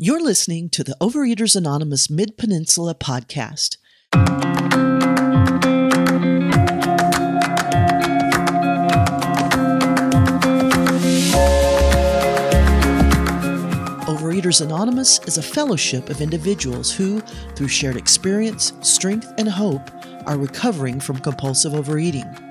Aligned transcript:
You're 0.00 0.22
listening 0.22 0.70
to 0.70 0.84
the 0.84 0.96
Overeaters 1.00 1.56
Anonymous 1.56 2.08
Mid 2.08 2.36
Peninsula 2.36 2.94
podcast. 2.94 3.78
Overeaters 14.06 14.60
Anonymous 14.60 15.18
is 15.26 15.36
a 15.36 15.42
fellowship 15.42 16.10
of 16.10 16.20
individuals 16.20 16.92
who, 16.92 17.20
through 17.56 17.66
shared 17.66 17.96
experience, 17.96 18.74
strength, 18.82 19.32
and 19.36 19.48
hope, 19.48 19.90
are 20.28 20.38
recovering 20.38 21.00
from 21.00 21.18
compulsive 21.18 21.74
overeating. 21.74 22.47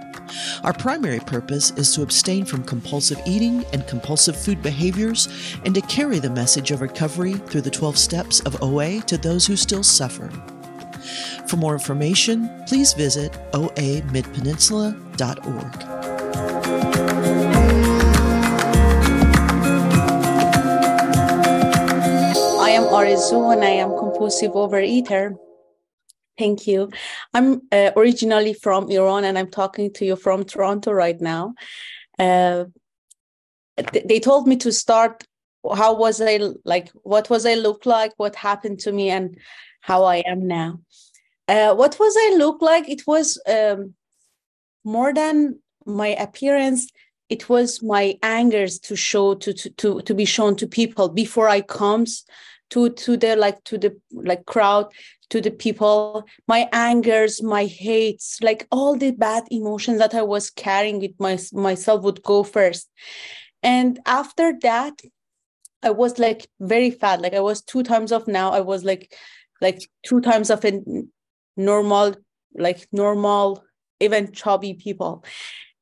Our 0.64 0.73
primary 0.73 1.20
purpose 1.20 1.71
is 1.71 1.94
to 1.96 2.02
abstain 2.02 2.46
from 2.46 2.64
compulsive 2.64 3.20
eating 3.26 3.66
and 3.73 3.86
compulsive 3.88 4.36
food 4.36 4.62
behaviors 4.62 5.27
and 5.66 5.73
to 5.76 5.82
carry 5.82 6.20
the 6.20 6.30
message 6.30 6.71
of 6.71 6.82
recovery 6.82 7.34
through 7.34 7.62
the 7.62 7.71
12 7.71 7.98
steps 7.98 8.40
of 8.41 8.62
OA 8.62 9.02
to 9.02 9.17
those 9.17 9.48
who 9.48 9.55
still 9.55 9.84
suffer. 9.84 10.30
For 11.48 11.58
more 11.58 11.73
information, 11.73 12.50
please 12.67 12.94
visit 12.94 13.31
oamidpeninsula.org. 13.53 15.98
I 22.59 22.72
am 22.72 22.84
Arezu 22.84 23.53
and 23.53 23.64
I 23.64 23.70
am 23.70 23.98
compulsive 23.98 24.52
overeater. 24.52 25.38
Thank 26.38 26.67
you. 26.67 26.91
I'm 27.34 27.62
uh, 27.72 27.91
originally 27.95 28.54
from 28.54 28.90
Iran 28.90 29.23
and 29.26 29.38
I'm 29.38 29.49
talking 29.49 29.94
to 29.94 30.05
you 30.05 30.16
from 30.16 30.44
Toronto 30.44 30.91
right 30.91 31.20
now. 31.20 31.53
Uh, 32.17 32.66
th- 33.77 34.05
they 34.08 34.20
told 34.20 34.48
me 34.48 34.55
to 34.58 34.72
start 34.72 35.23
how 35.76 35.95
was 35.95 36.22
I 36.22 36.40
like, 36.66 36.90
what 37.03 37.30
was 37.30 37.45
I 37.45 37.55
look 37.55 37.86
like, 37.86 38.13
what 38.17 38.36
happened 38.36 38.80
to 38.80 38.91
me, 38.91 39.09
and 39.09 39.38
how 39.81 40.03
I 40.03 40.17
am 40.17 40.48
now. 40.48 40.80
Uh, 41.48 41.73
what 41.75 41.98
was 42.00 42.16
I 42.17 42.36
look 42.38 42.61
like? 42.61 42.89
It 42.89 43.05
was 43.08 43.42
um, 43.48 43.94
more 44.83 45.14
than 45.14 45.59
my 45.86 46.09
appearance. 46.09 46.89
It 47.30 47.50
was 47.50 47.83
my 47.83 48.17
angers 48.23 48.80
to 48.80 48.95
show 48.95 49.36
to, 49.36 49.53
to 49.53 49.70
to 49.72 50.02
to 50.02 50.14
be 50.14 50.25
shown 50.25 50.55
to 50.58 50.67
people 50.67 51.09
before 51.09 51.50
I 51.50 51.61
comes 51.61 52.25
to 52.70 52.90
to 52.90 53.18
the 53.18 53.36
like 53.36 53.64
to 53.66 53.78
the 53.78 53.96
like 54.12 54.46
crowd 54.46 54.92
to 55.30 55.42
the 55.42 55.52
people. 55.52 56.26
My 56.48 56.70
angers 56.72 57.42
my 57.44 57.66
hates 57.66 58.40
like 58.42 58.68
all 58.72 58.96
the 58.96 59.12
bad 59.12 59.44
emotions 59.52 60.00
that 60.00 60.14
i 60.16 60.22
was 60.22 60.50
carrying 60.50 61.00
with 61.00 61.12
my, 61.20 61.38
myself 61.54 62.04
would 62.04 62.23
go 62.23 62.44
first. 62.44 62.90
And 63.64 64.00
after 64.06 64.54
that 64.62 65.02
i 65.84 65.92
was 65.92 66.20
like 66.20 66.48
very 66.60 66.92
fat. 66.92 67.22
Like 67.22 67.34
i 67.34 67.42
was 67.42 67.62
two 67.62 67.84
times 67.84 68.12
of 68.12 68.28
now 68.28 68.52
i 68.52 68.62
was 68.62 68.84
like 68.84 69.14
like 69.62 69.82
two 70.06 70.22
times 70.22 70.50
of 70.50 70.64
a 70.66 70.82
normal 71.56 72.16
like 72.56 72.88
normal 72.92 73.64
even 74.00 74.32
chubby 74.32 74.73
people. 74.73 75.23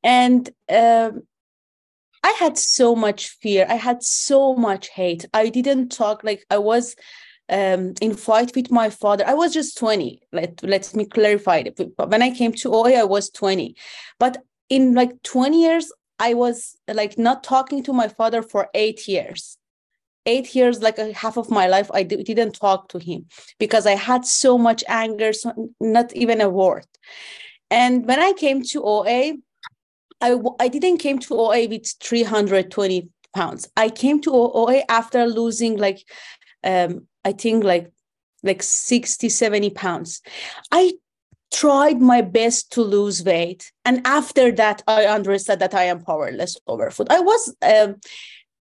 And 0.04 0.50
um 0.70 1.24
I 2.26 2.32
had 2.40 2.58
so 2.58 2.96
much 2.96 3.30
fear. 3.30 3.68
I 3.70 3.76
had 3.76 4.02
so 4.02 4.56
much 4.56 4.88
hate. 4.90 5.26
I 5.32 5.50
didn't 5.50 5.90
talk 5.90 6.24
like 6.24 6.44
I 6.50 6.58
was 6.58 6.96
um, 7.50 7.94
in 8.02 8.16
fight 8.16 8.56
with 8.56 8.72
my 8.72 8.90
father. 8.90 9.24
I 9.28 9.36
was 9.36 9.54
just 9.54 9.78
20. 9.78 10.24
Let, 10.34 10.64
let 10.64 10.96
me 10.96 11.06
clarify 11.06 11.58
it. 11.58 11.80
When 11.98 12.24
I 12.24 12.32
came 12.32 12.52
to 12.54 12.74
OA, 12.74 12.96
I 12.96 13.04
was 13.04 13.30
20. 13.30 13.76
But 14.18 14.38
in 14.70 14.96
like 14.96 15.22
20 15.22 15.62
years, 15.62 15.92
I 16.18 16.34
was 16.34 16.76
like 16.92 17.20
not 17.20 17.44
talking 17.44 17.84
to 17.84 17.94
my 17.94 18.08
father 18.08 18.42
for 18.42 18.70
eight 18.74 19.08
years. 19.08 19.60
Eight 20.26 20.56
years, 20.56 20.82
like 20.82 20.98
a 20.98 21.14
half 21.14 21.38
of 21.38 21.52
my 21.52 21.68
life, 21.68 21.92
I 21.94 22.02
d- 22.02 22.24
didn't 22.24 22.54
talk 22.54 22.90
to 22.90 22.98
him 22.98 23.28
because 23.60 23.86
I 23.86 23.94
had 23.94 24.26
so 24.26 24.58
much 24.58 24.84
anger, 24.88 25.32
so 25.32 25.70
not 25.80 26.12
even 26.16 26.42
a 26.42 26.50
word. 26.50 26.88
And 27.70 28.08
when 28.08 28.20
I 28.20 28.34
came 28.34 28.64
to 28.64 28.82
OA, 28.84 29.34
I, 30.22 30.38
I 30.60 30.68
didn't 30.68 30.98
came 30.98 31.20
to 31.20 31.36
OA 31.36 31.68
with 31.68 31.94
320 32.02 33.10
pounds. 33.34 33.70
I 33.76 33.90
came 33.90 34.22
to 34.22 34.32
OA 34.32 34.84
after 34.90 35.26
losing 35.26 35.78
like, 35.78 36.04
um, 36.64 37.08
I 37.24 37.34
think 37.34 37.64
like, 37.64 37.92
like 38.44 38.64
60, 38.64 39.30
70 39.30 39.70
pounds. 39.72 40.22
I 40.72 40.94
tried 41.54 42.02
my 42.02 42.22
best 42.22 42.72
to 42.74 42.82
lose 42.82 43.24
weight. 43.24 43.72
And 43.84 44.02
after 44.06 44.52
that, 44.54 44.84
I 44.88 45.06
understood 45.06 45.60
that 45.60 45.74
I 45.74 45.84
am 45.84 46.02
powerless 46.02 46.58
over 46.68 46.92
food. 46.92 47.08
I 47.10 47.20
was 47.20 47.56
um, 47.62 47.96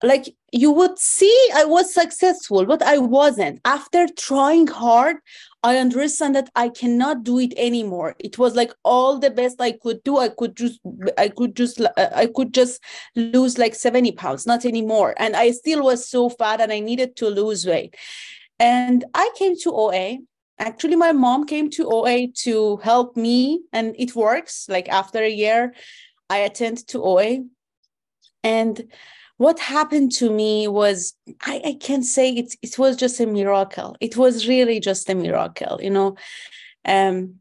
like, 0.02 0.34
you 0.52 0.72
would 0.72 0.98
see 0.98 1.48
I 1.54 1.64
was 1.64 1.94
successful, 1.94 2.66
but 2.66 2.82
I 2.82 2.98
wasn't. 2.98 3.60
After 3.64 4.06
trying 4.16 4.66
hard, 4.66 5.16
I 5.62 5.76
understand 5.76 6.34
that 6.36 6.48
I 6.56 6.70
cannot 6.70 7.22
do 7.22 7.38
it 7.38 7.52
anymore. 7.56 8.16
It 8.18 8.38
was 8.38 8.54
like 8.54 8.72
all 8.82 9.18
the 9.18 9.30
best 9.30 9.60
I 9.60 9.72
could 9.72 10.02
do. 10.04 10.16
I 10.16 10.30
could 10.30 10.56
just, 10.56 10.80
I 11.18 11.28
could 11.28 11.54
just, 11.54 11.80
uh, 11.80 11.90
I 12.14 12.28
could 12.34 12.54
just 12.54 12.82
lose 13.14 13.58
like 13.58 13.74
70 13.74 14.12
pounds, 14.12 14.46
not 14.46 14.64
anymore. 14.64 15.14
And 15.18 15.36
I 15.36 15.50
still 15.50 15.84
was 15.84 16.08
so 16.08 16.30
fat 16.30 16.62
and 16.62 16.72
I 16.72 16.80
needed 16.80 17.14
to 17.16 17.28
lose 17.28 17.66
weight. 17.66 17.94
And 18.58 19.04
I 19.14 19.30
came 19.36 19.54
to 19.60 19.72
OA. 19.72 20.18
Actually, 20.58 20.96
my 20.96 21.12
mom 21.12 21.46
came 21.46 21.70
to 21.70 21.88
OA 21.90 22.28
to 22.42 22.76
help 22.78 23.16
me, 23.16 23.62
and 23.72 23.96
it 23.98 24.14
works. 24.14 24.66
Like 24.68 24.90
after 24.90 25.22
a 25.22 25.30
year, 25.30 25.74
I 26.28 26.38
attend 26.38 26.86
to 26.88 27.02
OA. 27.02 27.38
And 28.42 28.90
what 29.40 29.58
happened 29.58 30.12
to 30.12 30.28
me 30.28 30.68
was 30.68 31.14
I, 31.46 31.62
I 31.64 31.76
can 31.80 32.02
say 32.02 32.30
it, 32.30 32.54
it 32.60 32.78
was 32.78 32.94
just 32.94 33.20
a 33.20 33.26
miracle. 33.26 33.96
It 33.98 34.14
was 34.14 34.46
really 34.46 34.80
just 34.80 35.08
a 35.08 35.14
miracle, 35.14 35.80
you 35.82 35.88
know. 35.88 36.16
Um, 36.84 37.36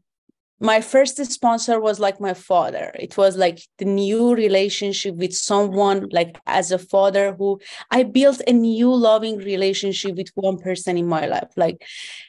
my 0.60 0.80
first 0.80 1.22
sponsor 1.26 1.78
was 1.78 2.00
like 2.00 2.18
my 2.18 2.32
father. 2.32 2.90
It 2.98 3.18
was 3.18 3.36
like 3.36 3.60
the 3.76 3.84
new 3.84 4.34
relationship 4.34 5.16
with 5.16 5.34
someone, 5.34 6.08
like 6.10 6.38
as 6.46 6.72
a 6.72 6.78
father 6.78 7.34
who 7.34 7.60
I 7.90 8.04
built 8.04 8.40
a 8.46 8.52
new 8.54 8.94
loving 8.94 9.36
relationship 9.36 10.16
with 10.16 10.30
one 10.36 10.56
person 10.56 10.96
in 10.96 11.06
my 11.06 11.26
life. 11.26 11.50
Like 11.54 11.82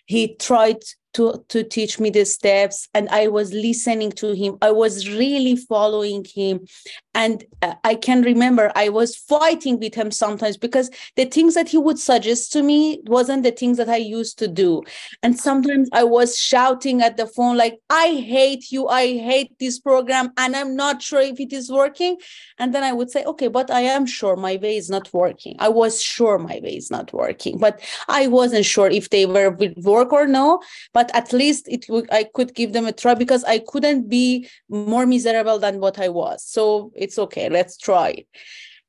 he 0.05 0.35
tried 0.35 0.83
to 1.13 1.43
to 1.49 1.63
teach 1.63 1.99
me 1.99 2.09
the 2.09 2.25
steps 2.25 2.87
and 2.93 3.09
i 3.09 3.27
was 3.27 3.53
listening 3.53 4.11
to 4.11 4.33
him 4.33 4.57
i 4.61 4.71
was 4.71 5.09
really 5.09 5.55
following 5.55 6.25
him 6.35 6.65
and 7.13 7.43
uh, 7.61 7.73
i 7.83 7.95
can 7.95 8.21
remember 8.21 8.71
i 8.75 8.89
was 8.89 9.15
fighting 9.15 9.79
with 9.79 9.93
him 9.95 10.11
sometimes 10.11 10.57
because 10.57 10.89
the 11.15 11.25
things 11.25 11.53
that 11.55 11.69
he 11.69 11.77
would 11.77 11.99
suggest 11.99 12.51
to 12.51 12.63
me 12.63 13.01
wasn't 13.05 13.43
the 13.43 13.51
things 13.51 13.77
that 13.77 13.89
i 13.89 13.97
used 13.97 14.37
to 14.39 14.47
do. 14.47 14.81
And 15.23 15.39
sometimes 15.39 15.89
i 15.93 16.03
was 16.03 16.37
shouting 16.37 17.01
at 17.01 17.17
the 17.17 17.27
phone 17.27 17.57
like 17.57 17.79
i 17.89 18.07
hate 18.15 18.71
you. 18.71 18.87
I 18.87 19.17
hate 19.17 19.57
this 19.59 19.79
program 19.79 20.31
and 20.37 20.55
i'm 20.55 20.75
not 20.75 21.01
sure 21.01 21.21
if 21.21 21.39
it 21.39 21.53
is 21.53 21.71
working. 21.71 22.17
And 22.57 22.73
then 22.73 22.83
i 22.83 22.93
would 22.93 23.11
say 23.11 23.23
okay 23.23 23.47
but 23.47 23.69
i 23.71 23.81
am 23.81 24.05
sure 24.05 24.35
my 24.35 24.57
way 24.61 24.77
is 24.77 24.89
not 24.89 25.11
working. 25.13 25.55
I 25.59 25.69
was 25.69 26.01
sure 26.01 26.37
my 26.37 26.59
way 26.63 26.75
is 26.77 26.89
not 26.91 27.11
working 27.13 27.57
but 27.57 27.81
i 28.07 28.27
wasn't 28.27 28.65
sure 28.65 28.87
if 28.87 29.09
they 29.09 29.25
were 29.25 29.49
would 29.51 29.77
work 29.77 30.13
or 30.13 30.27
no. 30.27 30.61
But 30.93 31.13
at 31.13 31.33
least 31.33 31.67
it 31.67 31.85
would 31.89 32.11
i 32.11 32.23
could 32.23 32.53
give 32.55 32.73
them 32.73 32.85
a 32.85 32.93
try 32.93 33.13
because 33.15 33.43
i 33.45 33.59
couldn't 33.59 34.09
be 34.09 34.47
more 34.69 35.05
miserable 35.05 35.59
than 35.59 35.79
what 35.79 35.99
i 35.99 36.09
was. 36.09 36.43
So 36.43 36.91
it's 37.01 37.17
okay 37.19 37.49
let's 37.49 37.77
try 37.77 38.09
it. 38.09 38.27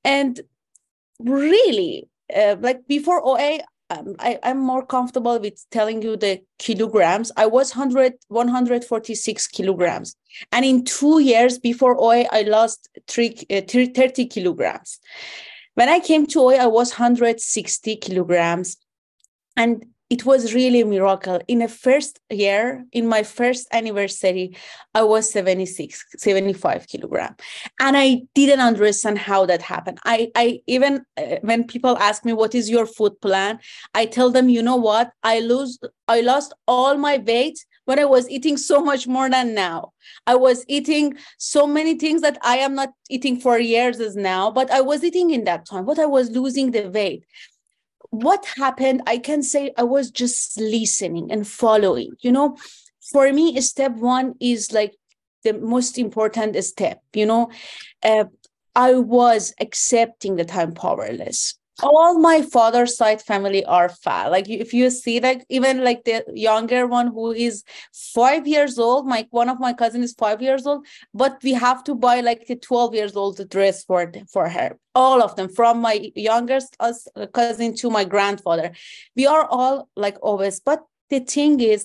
And 0.05 0.41
really 1.19 2.09
uh, 2.35 2.57
like 2.61 2.87
before 2.89 3.21
oa 3.25 3.61
um, 3.91 4.15
I, 4.19 4.39
i'm 4.43 4.59
more 4.59 4.85
comfortable 4.87 5.39
with 5.39 5.65
telling 5.71 6.03
you 6.03 6.17
the 6.17 6.43
kilograms. 6.59 7.31
I 7.37 7.47
was 7.47 7.75
100 7.77 8.15
146 8.29 9.47
kilograms. 9.49 10.17
And 10.51 10.65
in 10.65 10.85
two 10.85 11.21
years 11.21 11.59
before 11.59 11.97
oa 11.99 12.25
i 12.33 12.43
lost 12.43 12.89
three, 13.07 13.37
uh, 13.51 13.61
30 13.61 14.27
kilograms. 14.27 14.99
When 15.75 15.89
i 15.89 16.01
came 16.01 16.27
to 16.29 16.41
oa 16.41 16.57
i 16.57 16.67
was 16.67 16.93
160 16.93 17.97
kilograms. 17.97 18.77
And 19.57 19.85
it 20.13 20.27
was 20.27 20.53
really 20.53 20.83
a 20.83 20.85
miracle. 20.85 21.41
In 21.49 21.61
the 21.61 21.69
first 21.69 22.21
year, 22.29 22.85
in 22.93 23.07
my 23.07 23.23
first 23.23 23.67
anniversary, 23.73 24.55
I 24.95 25.05
was 25.05 25.33
76, 25.33 26.05
75 26.19 26.87
kilogram. 26.87 27.35
And 27.81 27.97
I 27.97 28.25
didn't 28.35 28.61
understand 28.61 29.17
how 29.17 29.47
that 29.47 29.63
happened. 29.63 30.01
I, 30.05 30.31
I 30.37 30.61
even, 30.67 31.07
uh, 31.17 31.37
when 31.41 31.65
people 31.65 31.97
ask 31.97 32.27
me, 32.27 32.35
what 32.35 32.55
is 32.55 32.69
your 32.69 32.85
food 32.85 33.19
plan? 33.23 33.59
I 33.95 34.05
tell 34.05 34.31
them, 34.31 34.51
you 34.51 34.63
know 34.63 34.77
what? 34.77 35.13
I 35.23 35.41
lose, 35.41 35.79
I 36.07 36.21
lost 36.21 36.53
all 36.69 36.99
my 36.99 37.17
weight 37.17 37.65
when 37.87 37.99
I 37.99 38.05
was 38.05 38.29
eating 38.29 38.59
so 38.59 38.85
much 38.85 39.09
more 39.09 39.31
than 39.31 39.55
now. 39.55 39.93
I 40.27 40.35
was 40.35 40.65
eating 40.69 41.17
so 41.39 41.67
many 41.67 41.99
things 41.99 42.21
that 42.21 42.37
I 42.43 42.59
am 42.59 42.75
not 42.75 42.91
eating 43.09 43.41
for 43.41 43.59
years 43.59 43.99
as 43.99 44.15
now, 44.15 44.51
but 44.51 44.71
I 44.71 44.83
was 44.83 45.03
eating 45.03 45.31
in 45.31 45.45
that 45.45 45.67
time, 45.67 45.87
but 45.87 45.99
I 45.99 46.07
was 46.07 46.31
losing 46.31 46.71
the 46.71 46.91
weight 46.91 47.25
what 48.13 48.45
happened 48.57 49.01
i 49.07 49.17
can 49.17 49.43
say 49.43 49.73
i 49.79 49.83
was 49.83 50.11
just 50.11 50.61
listening 50.61 51.33
and 51.33 51.49
following 51.49 52.13
you 52.21 52.31
know? 52.31 52.57
For 53.11 53.33
me 53.33 53.59
step 53.63 53.93
one 53.97 54.35
is 54.39 54.71
like 54.71 54.95
the 55.45 55.55
most 55.55 55.99
important 55.99 56.63
step 56.63 57.01
you 57.15 57.25
know? 57.25 57.51
Uh, 58.03 58.25
i 58.77 58.95
was 58.95 59.55
accepting 59.59 60.37
that 60.37 60.55
i'm 60.55 60.73
powerless 60.73 61.59
all 61.83 62.19
my 62.19 62.43
father's 62.43 62.97
side 62.97 63.21
family 63.21 63.65
are 63.65 63.89
fat. 63.89 64.31
Like 64.31 64.49
if 64.49 64.73
you 64.73 64.89
see 64.91 65.21
like 65.21 65.45
even 65.49 65.83
like 65.83 66.05
the 66.05 66.25
younger 66.35 66.87
one 66.87 67.09
who 67.09 67.33
is 67.33 67.65
five 67.93 68.47
years 68.47 68.79
old 68.79 69.07
my 69.07 69.27
one 69.31 69.49
of 69.49 69.59
my 69.59 69.73
cousin 69.73 70.03
is 70.03 70.13
five 70.13 70.41
years 70.41 70.67
old 70.67 70.87
but 71.13 71.39
we 71.43 71.53
have 71.53 71.83
to 71.85 71.95
buy 71.95 72.21
like 72.21 72.45
a 72.49 72.57
12 72.57 72.95
years 72.95 73.17
old 73.17 73.49
dress 73.51 73.85
for 73.85 74.11
for 74.33 74.49
her. 74.49 74.79
All 74.95 75.23
of 75.23 75.37
them 75.37 75.49
from 75.49 75.81
my 75.81 76.11
youngest 76.15 76.77
cousin 77.33 77.75
to 77.77 77.91
my 77.91 78.05
grandfather. 78.05 78.73
We 79.17 79.27
are 79.27 79.45
all 79.45 79.89
like 79.97 80.17
obese 80.23 80.61
but 80.61 80.85
the 81.11 81.21
thing 81.21 81.61
is 81.61 81.85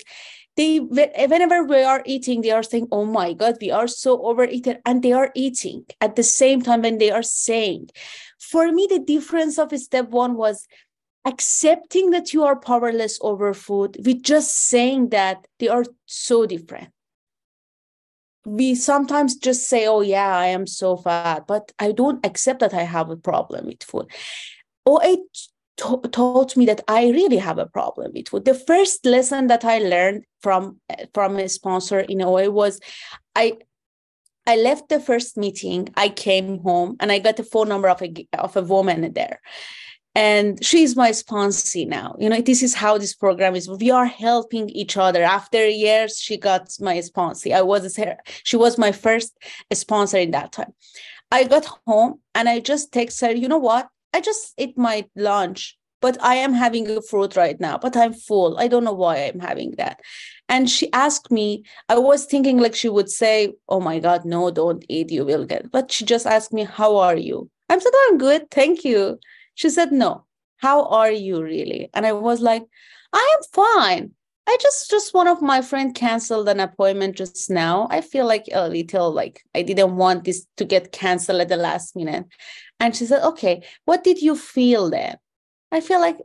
they 0.57 0.79
whenever 0.79 1.63
we 1.63 1.83
are 1.83 2.01
eating 2.05 2.41
they 2.41 2.51
are 2.51 2.63
saying 2.63 2.87
oh 2.91 3.05
my 3.05 3.31
god 3.31 3.55
we 3.61 3.71
are 3.71 3.87
so 3.87 4.21
overeaten 4.25 4.79
and 4.85 5.03
they 5.03 5.13
are 5.13 5.31
eating 5.35 5.85
at 6.01 6.15
the 6.15 6.23
same 6.23 6.61
time 6.61 6.81
when 6.81 6.97
they 6.97 7.11
are 7.11 7.23
saying. 7.23 7.89
For 8.39 8.71
me 8.71 8.87
the 8.89 8.99
difference 8.99 9.57
of 9.59 9.71
step 9.79 10.09
one 10.09 10.35
was 10.35 10.67
accepting 11.25 12.09
that 12.11 12.33
you 12.33 12.43
are 12.43 12.59
powerless 12.59 13.19
over 13.21 13.53
food 13.53 13.97
with 14.05 14.23
just 14.23 14.55
saying 14.55 15.09
that 15.09 15.45
they 15.59 15.67
are 15.67 15.85
so 16.05 16.45
different. 16.45 16.89
We 18.45 18.75
sometimes 18.75 19.35
just 19.35 19.67
say 19.67 19.85
oh 19.87 20.01
yeah 20.01 20.35
i 20.37 20.47
am 20.47 20.65
so 20.65 20.97
fat 20.97 21.45
but 21.47 21.71
i 21.77 21.91
don't 21.91 22.25
accept 22.25 22.61
that 22.61 22.73
i 22.73 22.83
have 22.83 23.09
a 23.09 23.17
problem 23.17 23.67
with 23.67 23.83
food. 23.83 24.07
Or 24.85 25.01
it 25.03 25.19
to- 25.77 26.01
taught 26.11 26.57
me 26.57 26.65
that 26.65 26.81
I 26.87 27.09
really 27.09 27.37
have 27.37 27.57
a 27.57 27.65
problem 27.65 28.11
with 28.13 28.29
food. 28.29 28.45
The 28.45 28.53
first 28.53 29.05
lesson 29.05 29.47
that 29.47 29.63
I 29.63 29.79
learned 29.79 30.23
from 30.41 30.79
from 31.13 31.37
a 31.37 31.47
sponsor 31.47 31.99
in 31.99 32.21
a 32.21 32.29
way 32.29 32.47
was 32.47 32.79
I 33.35 33.57
I 34.45 34.55
left 34.55 34.89
the 34.89 34.99
first 34.99 35.37
meeting. 35.37 35.89
I 35.95 36.09
came 36.09 36.59
home 36.59 36.95
and 36.99 37.11
I 37.11 37.19
got 37.19 37.37
the 37.37 37.43
phone 37.43 37.69
number 37.69 37.89
of 37.89 38.01
a 38.01 38.27
of 38.37 38.55
a 38.55 38.61
woman 38.61 39.13
there, 39.13 39.39
and 40.15 40.63
she's 40.63 40.95
my 40.95 41.11
sponsor 41.11 41.85
now. 41.85 42.15
You 42.17 42.29
know, 42.29 42.41
this 42.41 42.63
is 42.63 42.73
how 42.73 42.97
this 42.97 43.13
program 43.13 43.55
is. 43.55 43.69
We 43.69 43.91
are 43.91 44.05
helping 44.05 44.69
each 44.69 44.97
other. 44.97 45.23
After 45.23 45.67
years, 45.67 46.17
she 46.17 46.37
got 46.37 46.69
my 46.79 47.01
sponsor. 47.01 47.53
I 47.53 47.61
was 47.61 47.95
her. 47.97 48.17
She 48.43 48.57
was 48.57 48.77
my 48.77 48.91
first 48.91 49.37
sponsor 49.73 50.17
in 50.17 50.31
that 50.31 50.53
time. 50.53 50.73
I 51.31 51.43
got 51.43 51.65
home 51.85 52.21
and 52.33 52.47
I 52.47 52.59
just 52.61 52.91
text 52.91 53.21
her. 53.21 53.31
You 53.31 53.47
know 53.49 53.57
what? 53.57 53.89
I 54.13 54.21
just 54.21 54.53
ate 54.57 54.77
my 54.77 55.05
lunch, 55.15 55.77
but 56.01 56.21
I 56.23 56.35
am 56.35 56.53
having 56.53 56.89
a 56.89 57.01
fruit 57.01 57.35
right 57.35 57.59
now, 57.59 57.77
but 57.77 57.97
I'm 57.97 58.13
full. 58.13 58.57
I 58.57 58.67
don't 58.67 58.83
know 58.83 58.93
why 58.93 59.17
I'm 59.17 59.39
having 59.39 59.71
that. 59.77 60.01
And 60.49 60.69
she 60.69 60.91
asked 60.93 61.31
me, 61.31 61.63
I 61.89 61.97
was 61.97 62.25
thinking 62.25 62.59
like 62.59 62.75
she 62.75 62.89
would 62.89 63.09
say, 63.09 63.53
Oh 63.67 63.79
my 63.79 63.99
God, 63.99 64.25
no, 64.25 64.51
don't 64.51 64.85
eat, 64.89 65.11
you 65.11 65.25
will 65.25 65.45
get. 65.45 65.71
But 65.71 65.91
she 65.91 66.05
just 66.05 66.25
asked 66.25 66.53
me, 66.53 66.63
How 66.63 66.97
are 66.97 67.15
you? 67.15 67.49
I 67.69 67.77
said, 67.77 67.91
I'm 68.07 68.17
good, 68.17 68.49
thank 68.49 68.83
you. 68.83 69.19
She 69.55 69.69
said, 69.69 69.91
No, 69.91 70.25
how 70.57 70.85
are 70.85 71.11
you 71.11 71.41
really? 71.41 71.89
And 71.93 72.05
I 72.05 72.13
was 72.13 72.41
like, 72.41 72.63
I 73.13 73.35
am 73.37 73.43
fine. 73.53 74.11
I 74.49 74.57
just 74.61 74.89
just 74.89 75.13
one 75.13 75.27
of 75.27 75.41
my 75.41 75.61
friend 75.61 75.93
canceled 75.93 76.47
an 76.47 76.61
appointment 76.61 77.17
just 77.17 77.49
now. 77.49 77.87
I 77.91 77.99
feel 77.99 78.25
like 78.25 78.45
a 78.53 78.69
little 78.69 79.11
like 79.11 79.41
I 79.53 79.61
didn't 79.61 79.97
want 79.97 80.23
this 80.23 80.47
to 80.55 80.63
get 80.63 80.93
canceled 80.93 81.41
at 81.41 81.49
the 81.49 81.57
last 81.57 81.97
minute. 81.97 82.25
And 82.79 82.95
she 82.95 83.05
said, 83.05 83.23
Okay, 83.23 83.63
what 83.85 84.03
did 84.03 84.21
you 84.21 84.35
feel 84.35 84.89
there? 84.89 85.19
I 85.71 85.81
feel 85.81 85.99
like, 85.99 86.17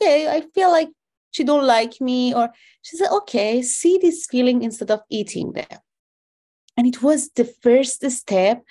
okay, 0.00 0.28
I 0.28 0.42
feel 0.54 0.70
like 0.70 0.88
she 1.30 1.44
don't 1.44 1.66
like 1.66 2.00
me. 2.00 2.34
Or 2.34 2.50
she 2.82 2.96
said, 2.96 3.10
Okay, 3.10 3.62
see 3.62 3.98
this 4.00 4.26
feeling 4.30 4.62
instead 4.62 4.90
of 4.90 5.00
eating 5.10 5.52
there. 5.52 5.82
And 6.76 6.86
it 6.86 7.02
was 7.02 7.30
the 7.30 7.44
first 7.44 8.08
step. 8.10 8.62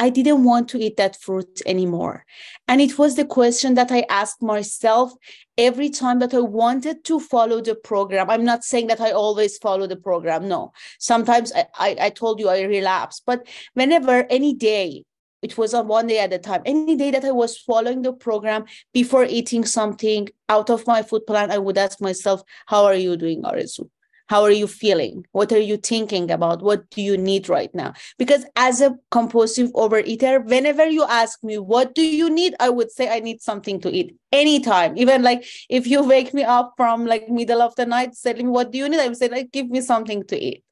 I 0.00 0.10
didn't 0.10 0.44
want 0.44 0.68
to 0.68 0.78
eat 0.78 0.96
that 0.96 1.20
fruit 1.20 1.60
anymore. 1.66 2.24
And 2.68 2.80
it 2.80 2.98
was 2.98 3.16
the 3.16 3.24
question 3.24 3.74
that 3.74 3.90
I 3.90 4.06
asked 4.08 4.40
myself 4.42 5.12
every 5.56 5.90
time 5.90 6.20
that 6.20 6.32
I 6.32 6.38
wanted 6.38 7.04
to 7.04 7.18
follow 7.18 7.60
the 7.60 7.74
program. 7.74 8.30
I'm 8.30 8.44
not 8.44 8.62
saying 8.62 8.86
that 8.88 9.00
I 9.00 9.10
always 9.10 9.58
follow 9.58 9.88
the 9.88 9.96
program. 9.96 10.46
No. 10.46 10.72
Sometimes 11.00 11.52
I, 11.52 11.66
I, 11.76 11.96
I 12.00 12.10
told 12.10 12.38
you 12.38 12.48
I 12.48 12.62
relapse, 12.62 13.20
but 13.26 13.48
whenever 13.74 14.24
any 14.30 14.54
day 14.54 15.04
it 15.42 15.56
was 15.56 15.74
on 15.74 15.88
one 15.88 16.06
day 16.06 16.18
at 16.18 16.32
a 16.32 16.38
time. 16.38 16.62
Any 16.64 16.96
day 16.96 17.10
that 17.10 17.24
I 17.24 17.30
was 17.30 17.58
following 17.58 18.02
the 18.02 18.12
program 18.12 18.64
before 18.92 19.24
eating 19.24 19.64
something 19.64 20.28
out 20.48 20.70
of 20.70 20.86
my 20.86 21.02
food 21.02 21.26
plan, 21.26 21.50
I 21.50 21.58
would 21.58 21.78
ask 21.78 22.00
myself, 22.00 22.42
How 22.66 22.84
are 22.84 22.94
you 22.94 23.16
doing, 23.16 23.42
Arezu? 23.42 23.88
How 24.28 24.42
are 24.42 24.50
you 24.50 24.66
feeling? 24.66 25.24
What 25.32 25.52
are 25.52 25.60
you 25.60 25.78
thinking 25.78 26.30
about? 26.30 26.60
What 26.60 26.90
do 26.90 27.00
you 27.00 27.16
need 27.16 27.48
right 27.48 27.74
now? 27.74 27.94
Because 28.18 28.44
as 28.56 28.82
a 28.82 28.94
compulsive 29.10 29.72
overeater, 29.72 30.44
whenever 30.44 30.86
you 30.86 31.04
ask 31.04 31.42
me, 31.42 31.56
What 31.58 31.94
do 31.94 32.02
you 32.02 32.28
need? 32.28 32.54
I 32.60 32.68
would 32.68 32.90
say, 32.90 33.08
I 33.08 33.20
need 33.20 33.40
something 33.40 33.80
to 33.80 33.90
eat 33.90 34.16
anytime. 34.32 34.98
Even 34.98 35.22
like 35.22 35.44
if 35.68 35.86
you 35.86 36.02
wake 36.02 36.34
me 36.34 36.42
up 36.42 36.74
from 36.76 37.06
like 37.06 37.28
middle 37.28 37.62
of 37.62 37.74
the 37.76 37.86
night, 37.86 38.14
saying, 38.14 38.50
What 38.50 38.72
do 38.72 38.78
you 38.78 38.88
need? 38.88 39.00
I 39.00 39.08
would 39.08 39.16
say, 39.16 39.28
like, 39.28 39.52
Give 39.52 39.68
me 39.70 39.80
something 39.80 40.24
to 40.24 40.36
eat 40.38 40.64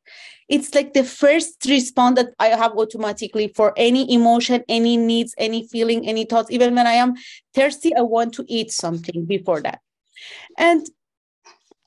it's 0.48 0.74
like 0.74 0.92
the 0.92 1.04
first 1.04 1.64
response 1.68 2.16
that 2.16 2.34
I 2.38 2.48
have 2.48 2.72
automatically 2.72 3.48
for 3.48 3.72
any 3.76 4.12
emotion, 4.12 4.62
any 4.68 4.96
needs, 4.96 5.34
any 5.38 5.66
feeling, 5.66 6.06
any 6.06 6.24
thoughts. 6.24 6.50
Even 6.50 6.74
when 6.74 6.86
I 6.86 6.92
am 6.92 7.14
thirsty, 7.54 7.94
I 7.94 8.02
want 8.02 8.34
to 8.34 8.44
eat 8.46 8.70
something 8.70 9.24
before 9.24 9.60
that. 9.62 9.80
And 10.56 10.88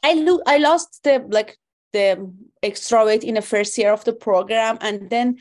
I 0.04 0.14
lo- 0.14 0.42
I 0.46 0.58
lost 0.58 1.04
the 1.04 1.26
like 1.30 1.58
the 1.94 2.32
extra 2.62 3.06
weight 3.06 3.24
in 3.24 3.36
the 3.36 3.42
first 3.42 3.78
year 3.78 3.92
of 3.92 4.04
the 4.04 4.14
program, 4.14 4.78
and 4.82 5.10
then 5.10 5.38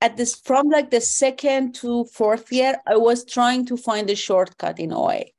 at 0.00 0.16
this 0.16 0.34
from 0.34 0.68
like 0.68 0.90
the 0.90 1.00
second 1.00 1.74
to 1.76 2.04
fourth 2.04 2.52
year, 2.52 2.76
I 2.86 2.96
was 2.96 3.24
trying 3.24 3.66
to 3.66 3.76
find 3.76 4.08
a 4.10 4.16
shortcut 4.16 4.78
in 4.78 4.92
a. 4.92 5.32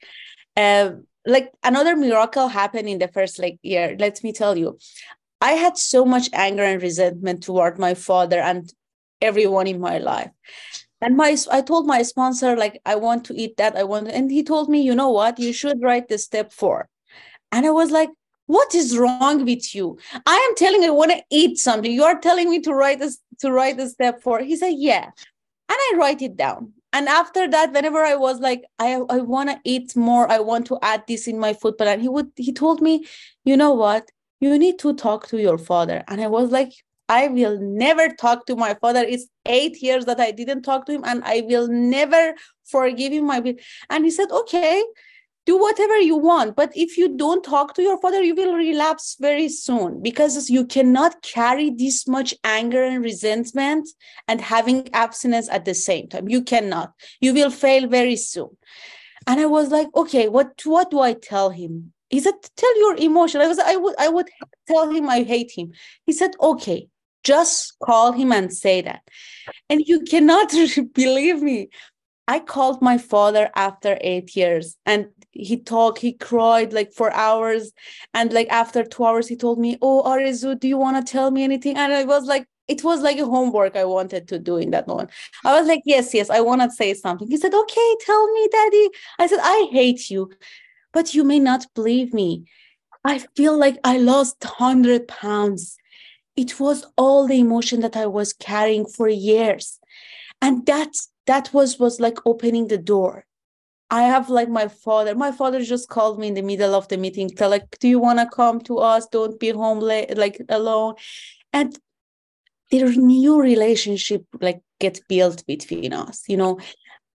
Uh, 0.57 0.92
like 1.25 1.51
another 1.63 1.95
miracle 1.95 2.48
happened 2.48 2.89
in 2.89 3.00
the 3.00 3.07
first 3.07 3.39
like 3.39 3.60
year. 3.62 3.95
Let 4.00 4.24
me 4.24 4.33
tell 4.33 4.57
you, 4.57 4.78
I 5.41 5.53
had 5.53 5.77
so 5.77 6.05
much 6.05 6.29
anger 6.33 6.63
and 6.63 6.81
resentment 6.81 7.43
toward 7.43 7.79
my 7.79 7.95
father 7.95 8.39
and 8.39 8.71
everyone 9.21 9.67
in 9.67 9.79
my 9.79 9.97
life. 9.97 10.31
And 11.01 11.17
my 11.17 11.35
I 11.49 11.61
told 11.61 11.88
my 11.88 12.03
sponsor, 12.03 12.55
like, 12.55 12.79
I 12.85 12.95
want 12.95 13.25
to 13.25 13.33
eat 13.33 13.57
that. 13.57 13.75
I 13.75 13.83
want, 13.83 14.07
and 14.07 14.31
he 14.31 14.43
told 14.43 14.69
me, 14.69 14.81
you 14.81 14.93
know 14.93 15.09
what, 15.09 15.39
you 15.39 15.51
should 15.51 15.81
write 15.81 16.07
the 16.09 16.19
step 16.19 16.53
four. 16.53 16.88
And 17.51 17.65
I 17.65 17.71
was 17.71 17.89
like, 17.89 18.09
what 18.45 18.75
is 18.75 18.97
wrong 18.97 19.45
with 19.45 19.73
you? 19.73 19.97
I 20.25 20.35
am 20.35 20.55
telling 20.55 20.83
you, 20.83 20.89
I 20.89 20.91
want 20.91 21.11
to 21.11 21.23
eat 21.31 21.57
something. 21.57 21.91
You 21.91 22.03
are 22.03 22.19
telling 22.19 22.49
me 22.49 22.59
to 22.61 22.73
write 22.73 22.99
this 22.99 23.17
to 23.39 23.51
write 23.51 23.77
the 23.77 23.89
step 23.89 24.21
four. 24.21 24.41
He 24.41 24.55
said, 24.55 24.73
Yeah. 24.75 25.05
And 25.05 25.13
I 25.69 25.94
write 25.97 26.21
it 26.21 26.35
down. 26.35 26.73
And 26.94 27.07
after 27.07 27.47
that, 27.47 27.71
whenever 27.71 28.03
I 28.03 28.15
was 28.15 28.39
like, 28.41 28.63
I, 28.77 28.95
I 29.09 29.19
want 29.19 29.49
to 29.49 29.59
eat 29.63 29.95
more, 29.95 30.29
I 30.29 30.39
want 30.39 30.67
to 30.67 30.77
add 30.81 31.03
this 31.07 31.27
in 31.27 31.39
my 31.39 31.53
food 31.53 31.77
plan. 31.77 32.01
He 32.01 32.09
would 32.09 32.31
he 32.35 32.51
told 32.51 32.81
me, 32.81 33.05
you 33.45 33.56
know 33.56 33.71
what? 33.71 34.11
You 34.42 34.57
need 34.57 34.80
to 34.80 34.94
talk 34.94 35.28
to 35.28 35.38
your 35.38 35.57
father. 35.57 36.04
And 36.07 36.19
I 36.19 36.28
was 36.28 36.52
like, 36.52 36.74
I 37.07 37.28
will 37.28 37.60
never 37.60 38.10
talk 38.10 38.45
to 38.48 38.56
my 38.56 38.74
father. 38.74 39.02
It's 39.02 39.28
eight 39.45 39.81
years 39.81 40.06
that 40.06 40.19
I 40.19 40.31
didn't 40.31 40.64
talk 40.64 40.86
to 40.86 40.94
him, 40.94 41.04
and 41.06 41.24
I 41.26 41.42
will 41.45 41.68
never 41.68 42.33
forgive 42.66 43.14
him. 43.14 43.28
My 43.28 43.56
and 43.90 44.06
he 44.06 44.12
said, 44.12 44.31
Okay, 44.31 44.83
do 45.45 45.57
whatever 45.57 45.98
you 46.00 46.16
want. 46.16 46.56
But 46.56 46.71
if 46.74 46.98
you 46.98 47.18
don't 47.18 47.44
talk 47.44 47.74
to 47.76 47.81
your 47.81 48.00
father, 48.00 48.21
you 48.24 48.33
will 48.33 48.56
relapse 48.56 49.18
very 49.19 49.50
soon 49.50 50.02
because 50.02 50.50
you 50.50 50.66
cannot 50.66 51.21
carry 51.21 51.69
this 51.69 52.07
much 52.07 52.33
anger 52.44 52.83
and 52.83 53.04
resentment 53.04 53.90
and 54.28 54.40
having 54.40 54.88
abstinence 54.94 55.50
at 55.50 55.66
the 55.66 55.74
same 55.74 56.07
time. 56.07 56.30
You 56.30 56.42
cannot. 56.42 56.94
You 57.19 57.33
will 57.33 57.52
fail 57.52 57.88
very 57.88 58.16
soon. 58.16 58.56
And 59.28 59.40
I 59.40 59.45
was 59.45 59.69
like, 59.69 59.90
okay, 59.95 60.30
what 60.30 60.62
what 60.64 60.90
do 60.90 61.00
I 61.00 61.14
tell 61.14 61.50
him? 61.50 61.94
He 62.11 62.19
said 62.19 62.33
tell 62.56 62.80
your 62.80 62.95
emotion 62.97 63.41
i 63.41 63.47
was 63.47 63.59
i 63.59 63.75
would 63.75 63.95
i 63.97 64.07
would 64.07 64.27
tell 64.68 64.89
him 64.91 65.09
i 65.09 65.23
hate 65.23 65.51
him 65.56 65.71
he 66.06 66.11
said 66.11 66.31
okay 66.41 66.87
just 67.23 67.77
call 67.80 68.11
him 68.11 68.31
and 68.31 68.53
say 68.53 68.81
that 68.81 69.01
and 69.69 69.81
you 69.85 70.01
cannot 70.01 70.51
believe 70.94 71.41
me 71.41 71.69
i 72.27 72.39
called 72.39 72.81
my 72.81 72.97
father 72.97 73.49
after 73.56 73.97
eight 74.01 74.35
years 74.35 74.75
and 74.85 75.07
he 75.31 75.57
talked 75.57 75.99
he 75.99 76.11
cried 76.13 76.73
like 76.73 76.91
for 76.94 77.11
hours 77.13 77.71
and 78.13 78.33
like 78.33 78.49
after 78.49 78.83
two 78.83 79.06
hours 79.06 79.27
he 79.27 79.35
told 79.35 79.57
me 79.57 79.77
oh 79.81 80.03
Arezu, 80.06 80.59
do 80.59 80.68
you 80.68 80.77
want 80.77 80.97
to 81.06 81.11
tell 81.11 81.31
me 81.31 81.44
anything 81.44 81.77
and 81.77 81.94
i 81.94 82.03
was 82.03 82.25
like 82.25 82.45
it 82.68 82.83
was 82.85 83.01
like 83.01 83.18
a 83.19 83.25
homework 83.25 83.75
I 83.75 83.83
wanted 83.83 84.30
to 84.30 84.39
do 84.39 84.56
in 84.56 84.71
that 84.71 84.87
moment. 84.87 85.09
I 85.44 85.59
was 85.59 85.68
like, 85.68 85.81
yes, 85.83 86.13
yes, 86.13 86.30
I 86.30 86.39
want 86.39 86.61
to 86.61 86.69
say 86.69 86.94
something. 86.94 87.27
He 87.27 87.35
said, 87.35 87.53
okay, 87.53 87.95
tell 88.06 88.31
me, 88.31 88.47
daddy. 88.49 88.89
I 89.19 89.27
said, 89.27 89.39
I 89.41 89.68
hate 89.71 90.09
you. 90.09 90.31
But 90.94 91.14
you 91.14 91.24
may 91.24 91.40
not 91.40 91.66
believe 91.74 92.14
me. 92.14 92.45
I 93.04 93.19
feel 93.36 93.57
like 93.57 93.80
I 93.83 93.98
lost 93.98 94.44
100 94.44 95.07
pounds. 95.07 95.78
It 96.36 96.60
was 96.60 96.86
all 96.98 97.28
the 97.28 97.40
emotion 97.40 97.81
that 97.81 97.95
I 97.95 98.06
was 98.06 98.33
carrying 98.33 98.86
for 98.86 99.07
years. 99.07 99.80
And 100.42 100.66
that 100.66 100.90
that 101.28 101.54
was 101.54 101.80
was 101.80 102.00
like 102.00 102.18
opening 102.26 102.68
the 102.68 102.78
door. 102.78 103.26
I 103.90 104.04
have 104.04 104.30
like 104.30 104.50
my 104.50 104.68
father. 104.68 105.16
My 105.16 105.31
father 105.31 105.62
just 105.64 105.90
called 105.90 106.18
me 106.18 106.30
in 106.30 106.33
the 106.33 106.42
middle 106.42 106.74
of 106.74 106.88
the 106.88 106.98
meeting, 106.98 107.30
like, 107.40 107.78
"Do 107.80 107.88
you 107.88 108.00
want 108.00 108.19
to 108.19 108.26
come 108.26 108.62
to 108.62 108.80
us? 108.80 109.06
Don't 109.07 109.40
be 109.40 109.50
home 109.50 109.80
like 109.80 110.42
alone." 110.50 110.95
And 111.52 111.78
their 112.71 112.90
new 112.94 113.40
relationship 113.40 114.26
like 114.40 114.62
get 114.80 115.02
built 115.07 115.45
between 115.45 115.94
us. 115.94 116.24
You 116.28 116.38
know, 116.38 116.60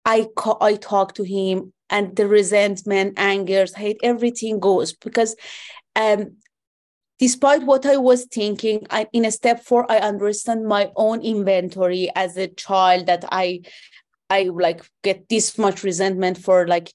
I 0.04 0.28
call, 0.36 0.58
I 0.60 0.76
talk 0.76 1.14
to 1.14 1.24
him 1.24 1.72
and 1.90 2.16
the 2.16 2.26
resentment 2.26 3.14
angers 3.18 3.74
hate 3.74 3.98
everything 4.02 4.58
goes 4.58 4.92
because 4.92 5.36
um 5.94 6.36
despite 7.18 7.62
what 7.62 7.86
i 7.86 7.96
was 7.96 8.24
thinking 8.26 8.86
I, 8.90 9.06
in 9.12 9.24
a 9.24 9.30
step 9.30 9.62
four 9.62 9.90
i 9.90 9.98
understand 9.98 10.66
my 10.66 10.90
own 10.96 11.22
inventory 11.22 12.10
as 12.14 12.36
a 12.36 12.48
child 12.48 13.06
that 13.06 13.24
i 13.30 13.62
i 14.30 14.44
like 14.44 14.82
get 15.02 15.28
this 15.28 15.58
much 15.58 15.82
resentment 15.82 16.38
for 16.38 16.66
like 16.66 16.92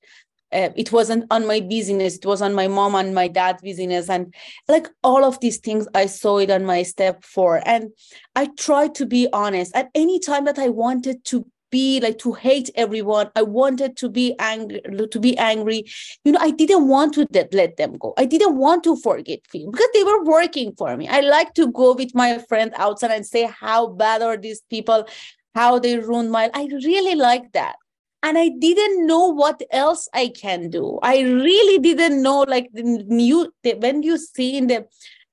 uh, 0.53 0.69
it 0.75 0.91
wasn't 0.91 1.24
on 1.31 1.48
my 1.48 1.62
business 1.62 2.17
it 2.17 2.25
was 2.25 2.41
on 2.41 2.53
my 2.53 2.67
mom 2.67 2.95
and 2.95 3.15
my 3.15 3.27
dad's 3.27 3.62
business 3.62 4.10
and 4.10 4.33
like 4.67 4.89
all 5.03 5.24
of 5.24 5.39
these 5.39 5.57
things 5.57 5.88
i 5.95 6.05
saw 6.05 6.38
it 6.38 6.51
on 6.51 6.65
my 6.65 6.83
step 6.83 7.24
four 7.24 7.62
and 7.65 7.89
i 8.36 8.48
tried 8.57 8.93
to 8.93 9.05
be 9.05 9.27
honest 9.31 9.74
at 9.75 9.89
any 9.95 10.19
time 10.19 10.45
that 10.45 10.60
i 10.60 10.67
wanted 10.67 11.24
to 11.24 11.45
be 11.72 12.00
like 12.01 12.20
to 12.20 12.34
hate 12.34 12.70
everyone. 12.75 13.32
I 13.36 13.42
wanted 13.42 13.98
to 13.98 14.10
be 14.10 14.36
angry 14.40 14.82
to 14.82 15.20
be 15.20 15.38
angry. 15.38 15.86
You 16.24 16.34
know 16.34 16.40
i 16.40 16.51
didn't 16.51 16.88
want 16.88 17.13
to 17.16 17.28
let 17.51 17.78
them 17.78 17.98
go. 17.98 18.13
I 18.18 18.25
didn't 18.25 18.58
want 18.58 18.84
to 18.84 18.96
forget 18.98 19.40
people 19.51 19.72
because 19.72 19.90
they 19.94 20.04
were 20.04 20.24
working 20.24 20.74
for 20.78 20.96
me. 20.98 21.08
I 21.08 21.22
like 21.22 21.54
to 21.56 21.72
go 21.72 21.94
with 21.94 22.13
my 22.13 22.38
friend 22.50 22.74
outside 22.75 23.12
and 23.12 23.25
say 23.25 23.44
how 23.48 23.88
bad 23.88 24.22
are 24.22 24.38
these 24.38 24.62
people? 24.70 25.08
How 25.56 25.80
they 25.80 25.98
ruined 25.98 26.32
my 26.32 26.50
i 26.54 26.68
really 26.86 27.16
like 27.16 27.51
that. 27.54 27.75
And 28.24 28.38
i 28.38 28.50
didn't 28.50 29.08
know 29.08 29.28
what 29.28 29.62
else 29.72 30.08
i 30.13 30.28
can 30.28 30.70
do. 30.70 31.00
I 31.01 31.22
really 31.22 31.80
didn't 31.80 32.22
know 32.22 32.42
like 32.42 32.70
the 32.74 32.84
new 32.84 33.51
the, 33.63 33.75
when 33.75 34.04
you 34.04 34.18
see 34.18 34.58
in 34.58 34.68
the 34.68 34.86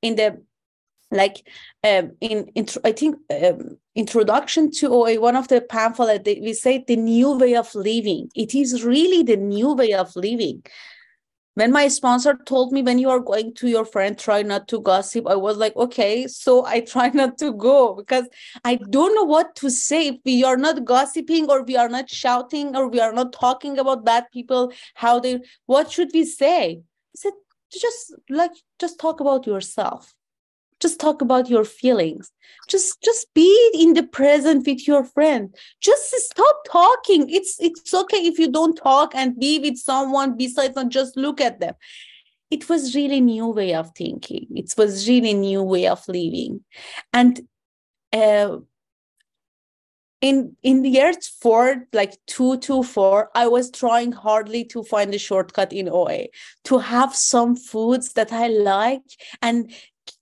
in 0.02 0.14
the 0.14 0.42
like 1.10 1.46
um, 1.84 2.12
in, 2.20 2.50
in 2.54 2.66
i 2.84 2.92
think 2.92 3.16
um, 3.30 3.78
introduction 3.98 4.70
to 4.70 4.88
OA, 4.88 5.20
one 5.20 5.36
of 5.36 5.48
the 5.48 5.60
pamphlet 5.60 6.24
we 6.24 6.52
say 6.52 6.84
the 6.86 6.96
new 6.96 7.36
way 7.36 7.56
of 7.56 7.74
living. 7.74 8.30
It 8.36 8.54
is 8.54 8.84
really 8.84 9.24
the 9.24 9.36
new 9.36 9.74
way 9.74 9.92
of 9.92 10.14
living. 10.14 10.62
When 11.54 11.72
my 11.72 11.88
sponsor 11.88 12.38
told 12.46 12.72
me 12.72 12.82
when 12.82 13.00
you 13.00 13.10
are 13.10 13.18
going 13.18 13.54
to 13.54 13.66
your 13.66 13.84
friend 13.84 14.16
try 14.16 14.42
not 14.42 14.68
to 14.68 14.80
gossip 14.80 15.26
i 15.26 15.34
was 15.34 15.56
like 15.56 15.74
okay 15.74 16.28
so 16.28 16.64
i 16.66 16.78
try 16.92 17.08
not 17.08 17.38
to 17.38 17.52
go 17.52 17.94
because 17.94 18.28
i 18.64 18.76
don't 18.76 19.14
know 19.16 19.24
what 19.24 19.56
to 19.56 19.68
say. 19.68 20.08
If 20.08 20.16
we 20.24 20.44
are 20.44 20.56
not 20.56 20.84
gossiping 20.84 21.50
or 21.50 21.64
we 21.64 21.76
are 21.76 21.88
not 21.88 22.08
shouting 22.08 22.76
or 22.76 22.86
we 22.86 23.00
are 23.00 23.12
not 23.12 23.32
talking 23.32 23.78
about 23.78 24.04
bad 24.04 24.26
people 24.32 24.72
how 24.94 25.18
they 25.18 25.40
what 25.66 25.90
should 25.90 26.10
we 26.14 26.24
say? 26.24 26.80
I 26.80 27.16
said 27.16 27.32
just 27.72 28.14
like 28.30 28.52
just 28.78 29.00
talk 29.00 29.18
about 29.18 29.46
yourself 29.46 30.14
just 30.80 31.00
talk 31.00 31.20
about 31.20 31.49
your 31.49 31.64
feelings. 31.64 32.30
Just 32.68 33.02
just 33.02 33.32
be 33.35 33.70
in 33.75 33.94
the 33.94 34.02
present 34.02 34.66
with 34.66 34.87
your 34.87 35.04
friend. 35.04 35.54
Just 35.80 36.11
stop 36.11 36.56
talking. 36.70 37.28
It's 37.30 37.56
it's 37.61 37.94
okay 37.94 38.26
if 38.26 38.38
you 38.38 38.50
don't 38.50 38.76
talk 38.76 39.14
and 39.14 39.38
be 39.38 39.58
with 39.58 39.76
someone 39.78 40.37
besides 40.37 40.76
and 40.76 40.90
just 40.90 41.16
look 41.16 41.40
at 41.40 41.61
them. 41.61 41.75
It 42.50 42.68
was 42.68 42.94
really 42.94 43.20
new 43.20 43.49
way 43.49 43.75
of 43.75 43.90
thinking. 43.94 44.47
It 44.54 44.75
was 44.76 45.08
really 45.08 45.35
new 45.35 45.62
way 45.62 45.87
of 45.87 46.06
living. 46.08 46.64
And 47.12 47.40
uh, 48.12 48.58
in 50.20 50.56
in 50.62 50.82
the 50.82 51.16
four 51.40 51.87
like 51.92 52.14
two 52.26 52.58
to 52.58 52.82
four 52.82 53.30
i 53.35 53.47
was 53.47 53.70
trying 53.70 54.11
hardly 54.11 54.64
to 54.64 54.82
find 54.82 55.14
a 55.14 55.18
shortcut 55.18 55.73
in 55.73 55.88
oa 55.88 56.26
to 56.64 56.78
have 56.78 57.14
some 57.14 57.54
foods 57.54 58.14
that 58.14 58.32
i 58.32 58.49
like 58.49 59.02
and 59.42 59.73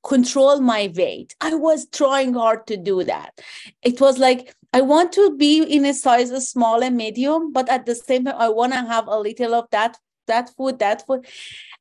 control 0.07 0.61
my 0.61 0.93
weight. 0.95 1.35
I 1.41 1.55
was 1.55 1.87
trying 1.91 2.35
hard 2.35 2.67
to 2.69 2.77
do 2.77 3.03
that. 3.05 3.41
It 3.83 4.01
was 4.01 4.19
like 4.19 4.55
I 4.73 4.81
want 4.83 5.13
to 5.13 5.37
be 5.37 5.63
in 5.63 5.85
a 5.85 5.95
size 5.95 6.31
small 6.49 6.83
and 6.83 6.97
medium, 6.97 7.53
but 7.53 7.69
at 7.69 7.87
the 7.87 7.95
same 7.95 8.27
time, 8.27 8.37
I 8.39 8.49
want 8.49 8.73
to 8.73 8.81
have 8.81 9.09
a 9.09 9.19
little 9.19 9.55
of 9.55 9.67
that 9.71 9.99
that 10.27 10.51
food, 10.57 10.79
that 10.81 11.07
food. 11.07 11.27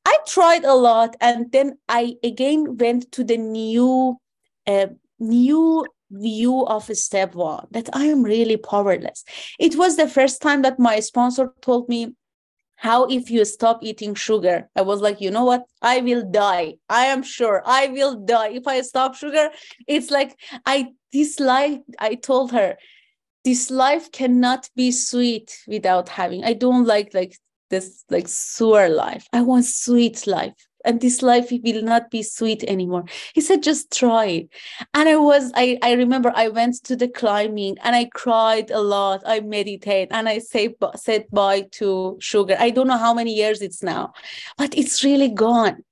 I 0.06 0.18
tried 0.28 0.66
a 0.66 0.76
lot, 0.76 1.16
and 1.20 1.52
then 1.52 1.78
I 1.90 2.16
again 2.24 2.78
went 2.78 3.12
to 3.14 3.24
the 3.24 3.38
new, 3.38 4.18
uh, 4.68 4.88
new 5.20 5.86
view 6.12 6.66
of 6.68 6.86
step 6.96 7.34
one 7.36 7.68
that 7.72 7.90
I 7.94 8.06
am 8.06 8.24
really 8.24 8.58
powerless. 8.58 9.24
It 9.60 9.76
was 9.76 9.98
the 9.98 10.08
first 10.08 10.42
time 10.42 10.62
that 10.62 10.80
my 10.80 11.00
sponsor 11.00 11.54
told 11.62 11.90
me 11.90 12.14
how 12.88 13.00
if 13.18 13.30
you 13.30 13.44
stop 13.46 13.78
eating 13.90 14.14
sugar? 14.16 14.58
I 14.76 14.82
was 14.82 15.00
like 15.02 15.20
you 15.22 15.32
know 15.32 15.46
what? 15.52 15.64
I 15.82 15.96
will 16.08 16.24
die. 16.30 16.68
I 16.90 17.06
am 17.14 17.22
sure 17.24 17.58
i 17.66 17.88
will 17.98 18.16
die. 18.36 18.52
If 18.60 18.66
i 18.68 18.82
stop 18.82 19.16
sugar 19.16 19.46
it's 19.88 20.10
like 20.18 20.32
i 20.66 20.78
this 21.16 21.40
life 21.40 21.80
i 22.00 22.12
told 22.30 22.52
her 22.52 22.70
this 23.44 23.64
life 23.70 24.06
cannot 24.12 24.70
be 24.76 24.92
sweet 24.92 25.48
without 25.68 26.10
having 26.10 26.44
i 26.44 26.54
don't 26.54 26.86
like 26.94 27.14
like 27.14 27.34
this 27.70 28.04
like 28.10 28.28
sour 28.28 28.90
life. 28.90 29.28
I 29.34 29.42
want 29.42 29.66
sweet 29.66 30.28
life 30.28 30.54
and 30.86 31.02
this 31.02 31.22
life 31.22 31.52
will 31.52 31.82
not 31.82 32.10
be 32.12 32.24
sweet 32.24 32.64
anymore. 32.64 33.06
He 33.34 33.42
said 33.42 33.64
just 33.64 33.92
try 33.92 34.26
it. 34.26 34.50
And 34.94 35.10
i 35.10 35.16
was 35.16 35.52
i 35.56 35.78
i 35.82 35.94
remember 35.94 36.32
i 36.36 36.48
went 36.48 36.84
to 36.86 36.96
the 36.96 37.08
climbing 37.08 37.78
and 37.84 37.96
i 37.96 38.06
cried 38.14 38.72
a 38.72 38.82
lot. 38.82 39.22
I 39.26 39.40
meditate 39.40 40.10
and 40.12 40.30
i 40.30 40.40
say 40.40 40.76
said 40.96 41.26
bye 41.32 41.62
to 41.74 42.18
sugar. 42.20 42.56
I 42.60 42.70
don't 42.70 42.88
know 42.88 42.98
how 42.98 43.14
many 43.14 43.34
years 43.34 43.62
it's 43.62 43.84
now 43.84 44.14
but 44.58 44.78
it's 44.78 45.04
really 45.04 45.30
gone. 45.30 45.84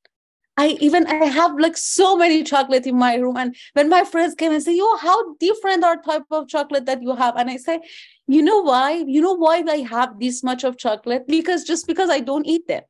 I 0.55 0.77
even 0.81 1.07
I 1.07 1.25
have 1.25 1.57
like 1.59 1.75
so 1.77 2.15
many 2.15 2.43
chocolate 2.43 2.85
in 2.85 2.97
my 2.97 3.15
room, 3.15 3.37
and 3.37 3.55
when 3.73 3.89
my 3.89 4.03
friends 4.03 4.35
came 4.35 4.51
and 4.51 4.61
say, 4.61 4.75
"Yo, 4.75 4.97
how 4.97 5.33
different 5.35 5.83
are 5.83 5.99
type 5.99 6.25
of 6.29 6.47
chocolate 6.47 6.85
that 6.85 7.01
you 7.01 7.15
have?" 7.15 7.35
and 7.35 7.49
I 7.49 7.57
say, 7.57 7.79
"You 8.27 8.43
know 8.43 8.61
why? 8.61 9.03
You 9.07 9.21
know 9.21 9.33
why 9.33 9.63
I 9.67 9.77
have 9.77 10.19
this 10.19 10.43
much 10.43 10.63
of 10.63 10.77
chocolate? 10.77 11.25
Because 11.27 11.63
just 11.63 11.87
because 11.87 12.11
I 12.11 12.19
don't 12.19 12.45
eat 12.45 12.67
them 12.67 12.83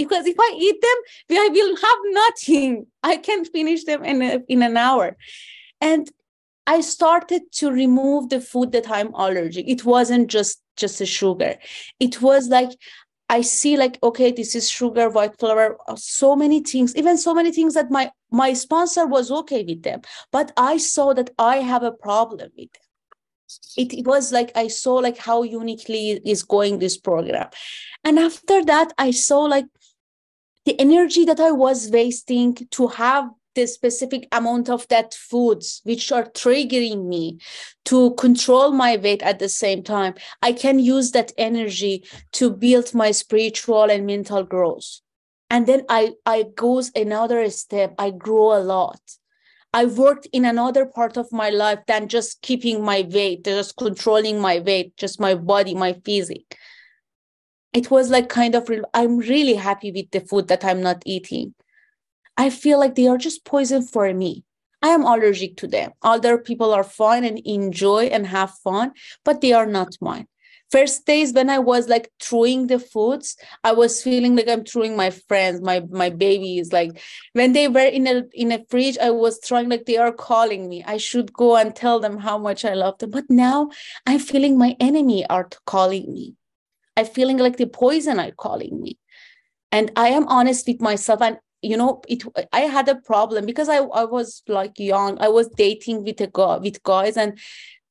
because 0.00 0.26
if 0.26 0.36
I 0.38 0.50
eat 0.58 0.78
them, 0.80 0.98
I 1.44 1.48
will 1.52 1.76
have 1.76 2.00
nothing. 2.24 2.86
I 3.02 3.18
can 3.18 3.44
finish 3.44 3.84
them 3.84 4.02
in, 4.02 4.22
a, 4.22 4.38
in 4.48 4.62
an 4.62 4.78
hour. 4.78 5.14
And 5.82 6.10
I 6.66 6.80
started 6.80 7.42
to 7.60 7.70
remove 7.70 8.30
the 8.30 8.40
food 8.40 8.72
that 8.72 8.90
I'm 8.90 9.12
allergic. 9.12 9.68
It 9.68 9.84
wasn't 9.84 10.28
just 10.28 10.62
just 10.76 11.02
a 11.02 11.06
sugar. 11.06 11.56
It 11.98 12.22
was 12.22 12.48
like 12.48 12.70
I 13.28 13.42
see 13.42 13.76
like 13.76 13.98
okay, 14.02 14.30
this 14.32 14.54
is 14.54 14.70
sugar, 14.70 15.10
white 15.10 15.38
flour, 15.38 15.76
so 15.96 16.34
many 16.34 16.60
things, 16.62 16.96
even 16.96 17.18
so 17.18 17.34
many 17.34 17.52
things 17.52 17.74
that 17.74 17.90
my 17.90 18.10
my 18.30 18.54
sponsor 18.54 19.06
was 19.06 19.30
okay 19.30 19.62
with 19.64 19.82
them, 19.82 20.00
but 20.32 20.52
I 20.56 20.78
saw 20.78 21.12
that 21.12 21.30
I 21.38 21.56
have 21.56 21.82
a 21.82 21.92
problem 21.92 22.50
with 22.56 22.72
them. 22.72 22.86
It, 23.76 23.92
it 24.00 24.06
was 24.06 24.32
like 24.32 24.52
I 24.54 24.68
saw 24.68 24.94
like 24.94 25.18
how 25.18 25.42
uniquely 25.42 26.20
is 26.24 26.42
going 26.44 26.78
this 26.78 26.96
program, 26.96 27.48
and 28.04 28.18
after 28.18 28.64
that 28.64 28.92
I 28.96 29.10
saw 29.10 29.40
like 29.40 29.66
the 30.64 30.78
energy 30.80 31.24
that 31.24 31.40
I 31.40 31.52
was 31.52 31.90
wasting 31.90 32.54
to 32.72 32.88
have 32.88 33.30
the 33.54 33.66
specific 33.66 34.28
amount 34.32 34.68
of 34.68 34.86
that 34.88 35.14
foods 35.14 35.80
which 35.84 36.12
are 36.12 36.24
triggering 36.24 37.06
me 37.06 37.38
to 37.84 38.14
control 38.14 38.70
my 38.70 38.96
weight 38.96 39.22
at 39.22 39.38
the 39.38 39.48
same 39.48 39.82
time 39.82 40.14
i 40.42 40.52
can 40.52 40.78
use 40.78 41.10
that 41.10 41.32
energy 41.36 42.04
to 42.32 42.50
build 42.50 42.94
my 42.94 43.10
spiritual 43.10 43.90
and 43.90 44.06
mental 44.06 44.44
growth. 44.44 45.00
And 45.50 45.66
then 45.66 45.82
i 45.88 46.12
i 46.24 46.44
goes 46.54 46.92
another 46.94 47.50
step. 47.50 47.94
I 47.98 48.10
grow 48.10 48.56
a 48.56 48.62
lot. 48.62 49.00
I 49.72 49.84
worked 49.84 50.26
in 50.32 50.44
another 50.44 50.86
part 50.86 51.16
of 51.16 51.30
my 51.32 51.50
life 51.50 51.80
than 51.86 52.08
just 52.08 52.42
keeping 52.42 52.84
my 52.84 53.06
weight 53.10 53.44
just 53.44 53.76
controlling 53.76 54.40
my 54.40 54.60
weight 54.60 54.96
just 54.96 55.20
my 55.20 55.34
body 55.34 55.74
my 55.74 55.92
physique 56.04 56.56
it 57.72 57.90
was 57.90 58.10
like 58.10 58.28
kind 58.28 58.54
of 58.54 58.68
i'm 58.94 59.18
really 59.18 59.54
happy 59.54 59.92
with 59.92 60.10
the 60.10 60.20
food 60.20 60.48
that 60.48 60.64
i'm 60.64 60.80
not 60.80 61.02
eating. 61.06 61.54
I 62.36 62.48
feel 62.48 62.78
like 62.78 62.94
they 62.94 63.06
are 63.06 63.18
just 63.18 63.44
poison 63.44 63.82
for 63.82 64.12
me. 64.14 64.44
I 64.80 64.88
am 64.88 65.04
allergic 65.04 65.58
to 65.58 65.66
them. 65.66 65.92
Other 66.00 66.38
people 66.38 66.72
are 66.72 66.84
fine 66.84 67.22
and 67.22 67.38
enjoy 67.40 68.04
and 68.04 68.26
have 68.26 68.54
fun 68.64 68.92
but 69.24 69.42
they 69.42 69.52
are 69.52 69.66
not 69.66 69.96
mine. 70.00 70.26
First 70.70 71.04
days 71.04 71.32
when 71.32 71.50
i 71.50 71.58
was 71.58 71.88
like 71.88 72.12
throwing 72.22 72.68
the 72.68 72.78
foods 72.78 73.36
i 73.64 73.72
was 73.72 74.00
feeling 74.04 74.36
like 74.36 74.48
i'm 74.48 74.64
throwing 74.64 74.96
my 74.96 75.10
friends 75.10 75.60
my 75.60 75.80
my 75.90 76.10
babies 76.10 76.72
like 76.72 76.92
when 77.32 77.54
they 77.54 77.66
were 77.66 77.90
in 77.98 78.06
a 78.06 78.22
in 78.32 78.52
a 78.52 78.64
fridge 78.70 78.96
i 78.98 79.10
was 79.10 79.40
trying 79.40 79.68
like 79.68 79.86
they 79.86 79.96
are 79.96 80.12
calling 80.12 80.68
me. 80.68 80.84
I 80.86 80.96
should 80.98 81.32
go 81.32 81.56
and 81.56 81.74
tell 81.74 81.98
them 81.98 82.18
how 82.18 82.38
much 82.38 82.64
i 82.64 82.74
love 82.74 82.98
them 82.98 83.10
but 83.10 83.28
now 83.28 83.70
i'm 84.06 84.20
feeling 84.20 84.56
my 84.56 84.76
enemy 84.78 85.26
are 85.26 85.48
calling 85.66 86.12
me 86.14 86.36
I'm 87.00 87.06
feeling 87.06 87.38
like 87.38 87.56
the 87.56 87.66
poison 87.66 88.20
are 88.20 88.30
calling 88.32 88.80
me. 88.80 88.98
And 89.72 89.90
I 89.96 90.08
am 90.08 90.26
honest 90.28 90.66
with 90.66 90.80
myself. 90.80 91.22
And 91.22 91.38
you 91.62 91.76
know, 91.76 92.02
it 92.08 92.22
I 92.52 92.60
had 92.60 92.88
a 92.88 92.96
problem 92.96 93.46
because 93.46 93.68
I, 93.68 93.78
I 93.78 94.04
was 94.04 94.42
like 94.48 94.78
young. 94.78 95.20
I 95.20 95.28
was 95.28 95.48
dating 95.48 96.04
with 96.04 96.20
a 96.20 96.26
guy 96.32 96.56
with 96.58 96.82
guys, 96.82 97.16
and 97.16 97.38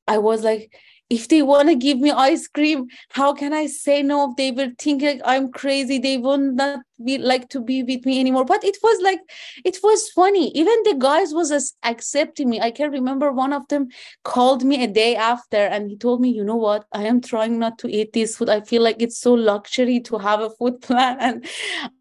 I 0.07 0.17
was 0.17 0.43
like, 0.43 0.75
if 1.09 1.27
they 1.27 1.41
want 1.41 1.69
to 1.69 1.75
give 1.75 1.99
me 1.99 2.11
ice 2.11 2.47
cream 2.47 2.87
how 3.11 3.33
can 3.33 3.53
i 3.53 3.65
say 3.65 4.01
no 4.03 4.33
they 4.37 4.51
will 4.51 4.71
think 4.77 5.01
like 5.01 5.21
i'm 5.25 5.51
crazy? 5.51 5.99
They 5.99 6.17
won't 6.17 6.55
not 6.55 6.81
be 7.03 7.17
like 7.17 7.49
to 7.49 7.61
be 7.61 7.83
with 7.83 8.05
me 8.05 8.19
anymore. 8.19 8.45
But 8.45 8.63
it 8.63 8.77
was 8.81 9.01
like 9.01 9.19
it 9.63 9.77
was 9.83 10.09
funny. 10.09 10.51
Even 10.51 10.75
the 10.83 10.95
guys 10.97 11.33
was 11.33 11.51
as 11.51 11.73
accepting 11.83 12.49
me. 12.49 12.59
I 12.59 12.71
can 12.71 12.91
remember 12.91 13.31
one 13.31 13.53
of 13.53 13.67
them 13.67 13.87
called 14.23 14.63
me 14.63 14.83
a 14.83 14.87
day 14.87 15.15
after 15.15 15.57
and 15.57 15.89
he 15.89 15.97
told 15.97 16.21
me 16.21 16.29
you 16.29 16.43
know 16.43 16.55
what? 16.55 16.85
I 16.91 17.03
am 17.03 17.21
trying 17.21 17.59
not 17.59 17.77
to 17.79 17.89
eat 17.89 18.13
this 18.13 18.37
food. 18.37 18.49
I 18.49 18.61
feel 18.61 18.81
like 18.81 19.01
it's 19.01 19.19
so 19.19 19.33
luxury 19.33 19.99
to 20.01 20.17
have 20.17 20.41
a 20.41 20.49
food 20.49 20.81
plan. 20.87 21.17
And 21.19 21.45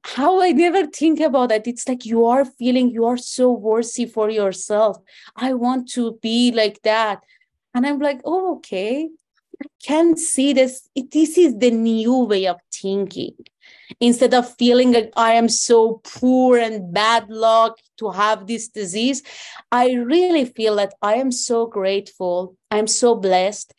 how 0.05 0.43
i 0.43 0.51
never 0.53 0.87
think 0.87 1.21
about 1.21 1.51
that. 1.51 1.67
It's 1.67 1.89
like 1.89 2.05
you 2.05 2.27
are 2.27 2.45
feeling 2.45 2.91
you 2.91 3.05
are 3.07 3.17
so 3.17 3.53
worthy 3.53 4.07
for 4.07 4.31
yourself. 4.31 4.99
I 5.37 5.55
want 5.55 5.89
to 5.91 6.19
be 6.23 6.53
like 6.53 6.83
that 6.83 7.23
and 7.79 7.87
I'm 7.87 8.01
like, 8.01 8.21
oh, 8.25 8.57
okay. 8.57 9.09
I 9.63 9.67
can 9.81 10.17
see 10.17 10.53
this. 10.53 10.89
This 11.13 11.39
is 11.39 11.57
the 11.57 11.71
new 11.71 12.25
way 12.25 12.49
of 12.49 12.57
thinking. 12.73 13.35
Instead 14.01 14.35
of 14.35 14.53
feeling 14.57 14.91
like 14.93 15.13
I 15.17 15.35
am 15.35 15.49
so 15.49 16.01
poor 16.03 16.59
and 16.59 16.93
bad 16.93 17.31
luck 17.31 17.79
to 17.99 18.11
have 18.11 18.49
this 18.49 18.67
disease, 18.67 19.23
I 19.71 19.93
really 19.93 20.45
feel 20.45 20.75
that 20.77 20.95
I 21.03 21.15
am 21.15 21.31
so 21.31 21.67
grateful. 21.67 22.57
I'm 22.73 22.89
so 22.89 23.15
blessed 23.15 23.73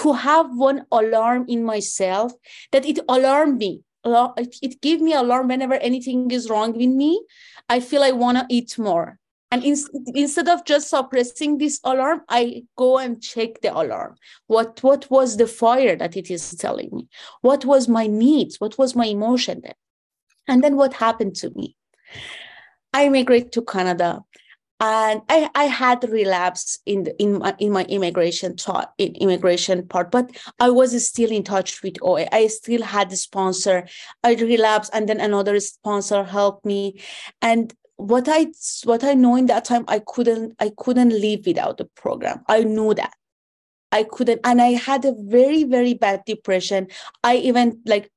to 0.00 0.14
have 0.14 0.46
one 0.56 0.86
alarm 0.90 1.44
in 1.46 1.62
myself 1.62 2.32
that 2.70 2.86
it 2.86 3.00
alarmed 3.06 3.58
me. 3.58 3.82
It 4.06 4.80
gave 4.80 5.02
me 5.02 5.12
alarm 5.12 5.48
whenever 5.48 5.74
anything 5.74 6.30
is 6.30 6.48
wrong 6.48 6.72
with 6.72 6.88
me. 6.88 7.22
I 7.68 7.80
feel 7.80 8.02
I 8.02 8.12
want 8.12 8.38
to 8.38 8.46
eat 8.48 8.78
more. 8.78 9.18
And 9.52 9.62
in, 9.62 9.76
instead 10.14 10.48
of 10.48 10.64
just 10.64 10.88
suppressing 10.88 11.58
this 11.58 11.78
alarm, 11.84 12.22
I 12.30 12.64
go 12.76 12.98
and 12.98 13.22
check 13.22 13.60
the 13.60 13.72
alarm. 13.72 14.16
What, 14.46 14.82
what 14.82 15.10
was 15.10 15.36
the 15.36 15.46
fire 15.46 15.94
that 15.94 16.16
it 16.16 16.30
is 16.30 16.54
telling 16.56 16.88
me? 16.90 17.08
What 17.42 17.66
was 17.66 17.86
my 17.86 18.06
needs? 18.06 18.58
What 18.58 18.78
was 18.78 18.96
my 18.96 19.04
emotion 19.04 19.60
then? 19.62 19.74
And 20.48 20.64
then 20.64 20.76
what 20.76 20.94
happened 20.94 21.36
to 21.36 21.50
me? 21.54 21.76
I 22.94 23.06
immigrated 23.06 23.52
to 23.52 23.62
Canada 23.62 24.22
and 24.82 25.22
I, 25.28 25.48
I 25.54 25.64
had 25.64 26.02
relapse 26.10 26.80
in 26.86 27.04
the, 27.04 27.22
in 27.22 27.38
my 27.38 27.54
in 27.60 27.70
my 27.70 27.84
immigration 27.84 28.56
taught 28.56 28.92
in 28.98 29.14
immigration 29.14 29.86
part, 29.86 30.10
but 30.10 30.30
I 30.58 30.70
was 30.70 31.06
still 31.06 31.30
in 31.30 31.44
touch 31.44 31.84
with 31.84 31.98
OA. 32.02 32.26
I 32.32 32.48
still 32.48 32.82
had 32.82 33.12
a 33.12 33.16
sponsor. 33.16 33.86
I 34.24 34.34
relapsed, 34.34 34.90
and 34.92 35.08
then 35.08 35.20
another 35.20 35.60
sponsor 35.60 36.24
helped 36.24 36.66
me, 36.66 37.00
and 37.40 37.72
what 38.02 38.28
i 38.28 38.46
what 38.84 39.04
i 39.04 39.14
know 39.14 39.36
in 39.36 39.46
that 39.46 39.64
time 39.64 39.84
i 39.88 39.98
couldn't 39.98 40.54
i 40.58 40.70
couldn't 40.76 41.10
live 41.10 41.46
without 41.46 41.78
the 41.78 41.84
program. 41.96 42.42
I 42.48 42.64
knew 42.64 42.94
that. 42.94 43.12
I 43.90 44.04
couldn't 44.04 44.40
and 44.44 44.60
i 44.60 44.72
had 44.72 45.04
a 45.04 45.14
very 45.18 45.64
very 45.64 45.94
bad 45.94 46.22
depression. 46.26 46.88
I 47.22 47.36
even 47.36 47.80
like 47.86 48.10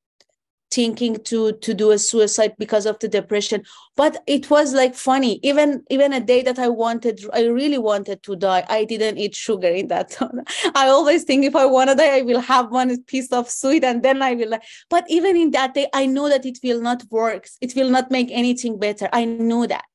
thinking 0.76 1.16
to 1.24 1.54
to 1.54 1.74
do 1.74 1.92
a 1.92 1.98
suicide 1.98 2.54
because 2.60 2.86
of 2.86 3.00
the 3.00 3.08
depression. 3.08 3.64
But 3.96 4.18
it 4.28 4.50
was 4.50 4.74
like 4.74 4.94
funny. 4.94 5.40
Even 5.42 5.84
even 5.90 6.12
a 6.12 6.20
day 6.20 6.42
that 6.42 6.60
i 6.60 6.68
wanted 6.68 7.22
i 7.34 7.44
really 7.46 7.78
wanted 7.78 8.22
to 8.24 8.36
die 8.36 8.64
i 8.68 8.84
didn't 8.84 9.18
eat 9.18 9.34
sugar 9.36 9.70
in 9.82 9.88
that. 9.88 10.10
Time 10.12 10.42
i 10.76 10.88
always 10.88 11.24
think 11.24 11.46
if 11.46 11.56
i 11.56 11.66
want 11.66 11.90
to 11.90 11.96
die 11.96 12.18
i 12.18 12.22
will 12.22 12.42
have 12.42 12.72
one 12.72 13.02
piece 13.04 13.32
of 13.32 13.50
sweet 13.50 13.84
and 13.84 14.04
then 14.04 14.22
i 14.22 14.34
will 14.36 14.50
like. 14.50 14.64
but 14.90 15.06
even 15.10 15.36
in 15.38 15.52
that 15.52 15.74
day 15.74 15.88
i 15.94 16.06
know 16.06 16.28
that 16.30 16.46
it 16.46 16.60
will 16.64 16.82
not 16.82 17.04
work 17.10 17.48
it 17.62 17.76
will 17.76 17.90
not 17.90 18.12
make 18.12 18.30
anything 18.32 18.78
better. 18.78 19.08
I 19.14 19.26
know 19.26 19.66
that. 19.66 19.86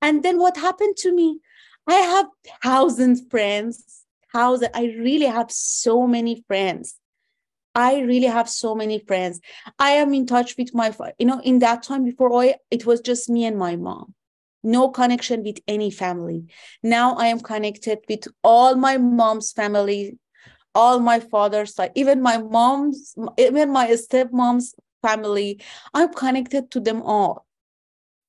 And 0.00 0.22
then 0.22 0.38
what 0.38 0.56
happened 0.56 0.96
to 0.98 1.12
me? 1.12 1.40
I 1.86 1.94
have 1.94 2.26
thousands 2.62 3.22
friends. 3.30 4.04
Thousands 4.32 4.70
i 4.74 4.84
really 4.98 5.26
have 5.26 5.50
so 5.50 6.06
many 6.06 6.44
friends 6.48 7.00
I 7.74 8.00
really 8.00 8.26
have 8.26 8.48
so 8.48 8.74
many 8.74 9.00
friends. 9.00 9.40
I 9.78 9.90
am 9.90 10.14
in 10.14 10.26
touch 10.26 10.56
with 10.56 10.74
my, 10.74 10.94
you 11.18 11.26
know, 11.26 11.40
in 11.40 11.58
that 11.60 11.82
time 11.82 12.04
before 12.04 12.54
it 12.70 12.86
was 12.86 13.00
just 13.00 13.28
me 13.28 13.44
and 13.44 13.58
my 13.58 13.76
mom. 13.76 14.14
No 14.62 14.88
connection 14.88 15.42
with 15.42 15.58
any 15.68 15.90
family. 15.90 16.46
Now 16.82 17.16
I 17.16 17.26
am 17.26 17.40
connected 17.40 17.98
with 18.08 18.26
all 18.42 18.76
my 18.76 18.96
mom's 18.96 19.52
family, 19.52 20.18
all 20.74 21.00
my 21.00 21.20
father's 21.20 21.74
side, 21.74 21.92
even 21.94 22.22
my 22.22 22.38
mom's, 22.38 23.14
even 23.36 23.70
my 23.70 23.88
stepmom's 23.88 24.74
family. 25.02 25.60
I'm 25.92 26.12
connected 26.14 26.70
to 26.70 26.80
them 26.80 27.02
all. 27.02 27.46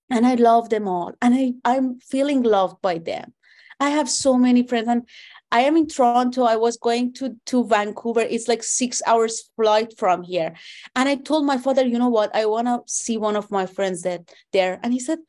And 0.09 0.27
I 0.27 0.35
love 0.35 0.69
them 0.69 0.87
all. 0.87 1.13
And 1.21 1.33
I, 1.33 1.53
I'm 1.63 1.99
feeling 1.99 2.43
loved 2.43 2.81
by 2.81 2.97
them. 2.97 3.33
I 3.79 3.89
have 3.89 4.09
so 4.09 4.37
many 4.37 4.63
friends. 4.67 4.87
And 4.87 5.07
I 5.51 5.61
am 5.61 5.77
in 5.77 5.87
Toronto. 5.87 6.43
I 6.43 6.55
was 6.55 6.77
going 6.77 7.13
to, 7.13 7.35
to 7.47 7.65
Vancouver. 7.65 8.21
It's 8.21 8.47
like 8.47 8.63
six 8.63 9.01
hours 9.05 9.49
flight 9.55 9.97
from 9.97 10.23
here. 10.23 10.53
And 10.95 11.07
I 11.07 11.15
told 11.15 11.45
my 11.45 11.57
father, 11.57 11.85
you 11.85 11.97
know 11.97 12.09
what? 12.09 12.35
I 12.35 12.45
want 12.45 12.67
to 12.67 12.81
see 12.87 13.17
one 13.17 13.35
of 13.35 13.51
my 13.51 13.65
friends 13.65 14.01
that 14.01 14.29
there. 14.51 14.79
And 14.83 14.91
he 14.91 14.99
said, 14.99 15.19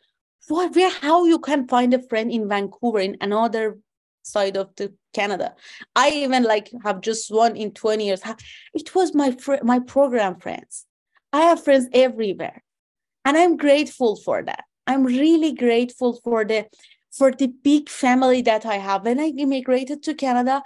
what, 0.49 0.75
where, 0.75 0.91
how 0.91 1.25
you 1.25 1.39
can 1.39 1.69
find 1.69 1.93
a 1.95 2.03
friend 2.03 2.31
in 2.31 2.49
Vancouver 2.49 3.01
in 3.01 3.17
another 3.21 3.79
side 4.23 4.57
of 4.57 4.75
the 4.77 4.93
Canada. 5.15 5.55
I 5.95 6.11
even 6.11 6.43
like 6.43 6.71
have 6.85 7.01
just 7.01 7.31
one 7.31 7.57
in 7.57 7.73
20 7.73 8.07
years. 8.07 8.23
It 8.75 8.95
was 8.95 9.15
my 9.15 9.31
fr- 9.33 9.63
my 9.63 9.79
program 9.79 10.41
friends. 10.41 10.87
I 11.33 11.43
have 11.43 11.63
friends 11.63 11.89
everywhere. 11.93 12.63
And 13.25 13.37
I'm 13.37 13.57
grateful 13.57 14.17
for 14.17 14.43
that. 14.43 14.65
I'm 14.87 15.05
really 15.05 15.53
grateful 15.53 16.21
for 16.23 16.45
the 16.45 16.67
for 17.17 17.33
the 17.33 17.49
big 17.49 17.89
family 17.89 18.43
that 18.43 18.67
I 18.67 18.77
have. 18.77 19.05
When 19.05 19.19
I 19.19 19.29
immigrated 19.29 20.03
to 20.05 20.15
Canada, 20.15 20.63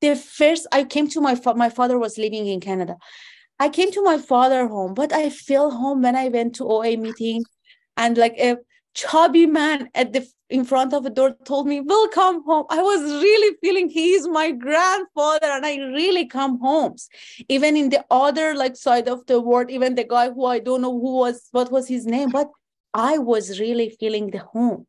the 0.00 0.16
first 0.16 0.66
I 0.72 0.84
came 0.84 1.08
to 1.08 1.20
my 1.20 1.40
my 1.54 1.70
father 1.70 1.98
was 1.98 2.18
living 2.18 2.46
in 2.46 2.60
Canada. 2.60 2.96
I 3.58 3.68
came 3.70 3.90
to 3.92 4.02
my 4.02 4.18
father 4.18 4.66
home, 4.68 4.94
but 4.94 5.12
I 5.12 5.30
feel 5.30 5.70
home 5.70 6.02
when 6.02 6.16
I 6.16 6.28
went 6.28 6.56
to 6.56 6.64
OA 6.64 6.96
meeting, 6.96 7.44
and 7.96 8.18
like 8.18 8.36
a 8.38 8.58
chubby 8.94 9.46
man 9.46 9.88
at 9.94 10.12
the 10.12 10.26
in 10.48 10.64
front 10.64 10.94
of 10.94 11.02
the 11.02 11.10
door 11.10 11.36
told 11.44 11.66
me, 11.66 11.80
"Welcome 11.80 12.42
home." 12.44 12.66
I 12.68 12.82
was 12.82 13.00
really 13.22 13.56
feeling 13.62 13.88
he 13.88 14.12
is 14.12 14.28
my 14.28 14.50
grandfather, 14.50 15.46
and 15.46 15.64
I 15.64 15.76
really 15.76 16.26
come 16.26 16.60
home. 16.60 16.96
Even 17.48 17.76
in 17.76 17.88
the 17.90 18.04
other 18.10 18.54
like 18.54 18.76
side 18.76 19.08
of 19.08 19.24
the 19.26 19.40
world, 19.40 19.70
even 19.70 19.94
the 19.94 20.04
guy 20.04 20.30
who 20.30 20.44
I 20.44 20.58
don't 20.58 20.82
know 20.82 20.98
who 21.00 21.16
was 21.16 21.48
what 21.52 21.72
was 21.72 21.88
his 21.88 22.06
name, 22.06 22.30
but 22.30 22.50
I 22.92 23.18
was 23.18 23.60
really 23.60 23.90
feeling 24.00 24.30
the 24.30 24.38
home 24.38 24.86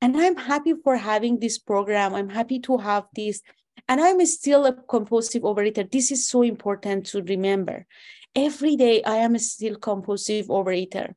and 0.00 0.16
i'm 0.16 0.36
happy 0.36 0.74
for 0.82 0.96
having 0.96 1.38
this 1.38 1.58
program. 1.58 2.14
I'm 2.14 2.28
happy 2.28 2.58
to 2.60 2.78
have 2.78 3.04
this. 3.14 3.42
And 3.88 4.00
i'm 4.00 4.24
still 4.26 4.66
a 4.66 4.72
compulsive 4.72 5.42
overeater. 5.42 5.90
This 5.90 6.10
is 6.10 6.28
so 6.28 6.42
important 6.42 7.06
to 7.06 7.22
remember. 7.22 7.86
Every 8.34 8.76
day 8.76 9.02
i 9.02 9.16
am 9.16 9.38
still 9.38 9.76
compulsive 9.76 10.46
overeater. 10.46 11.14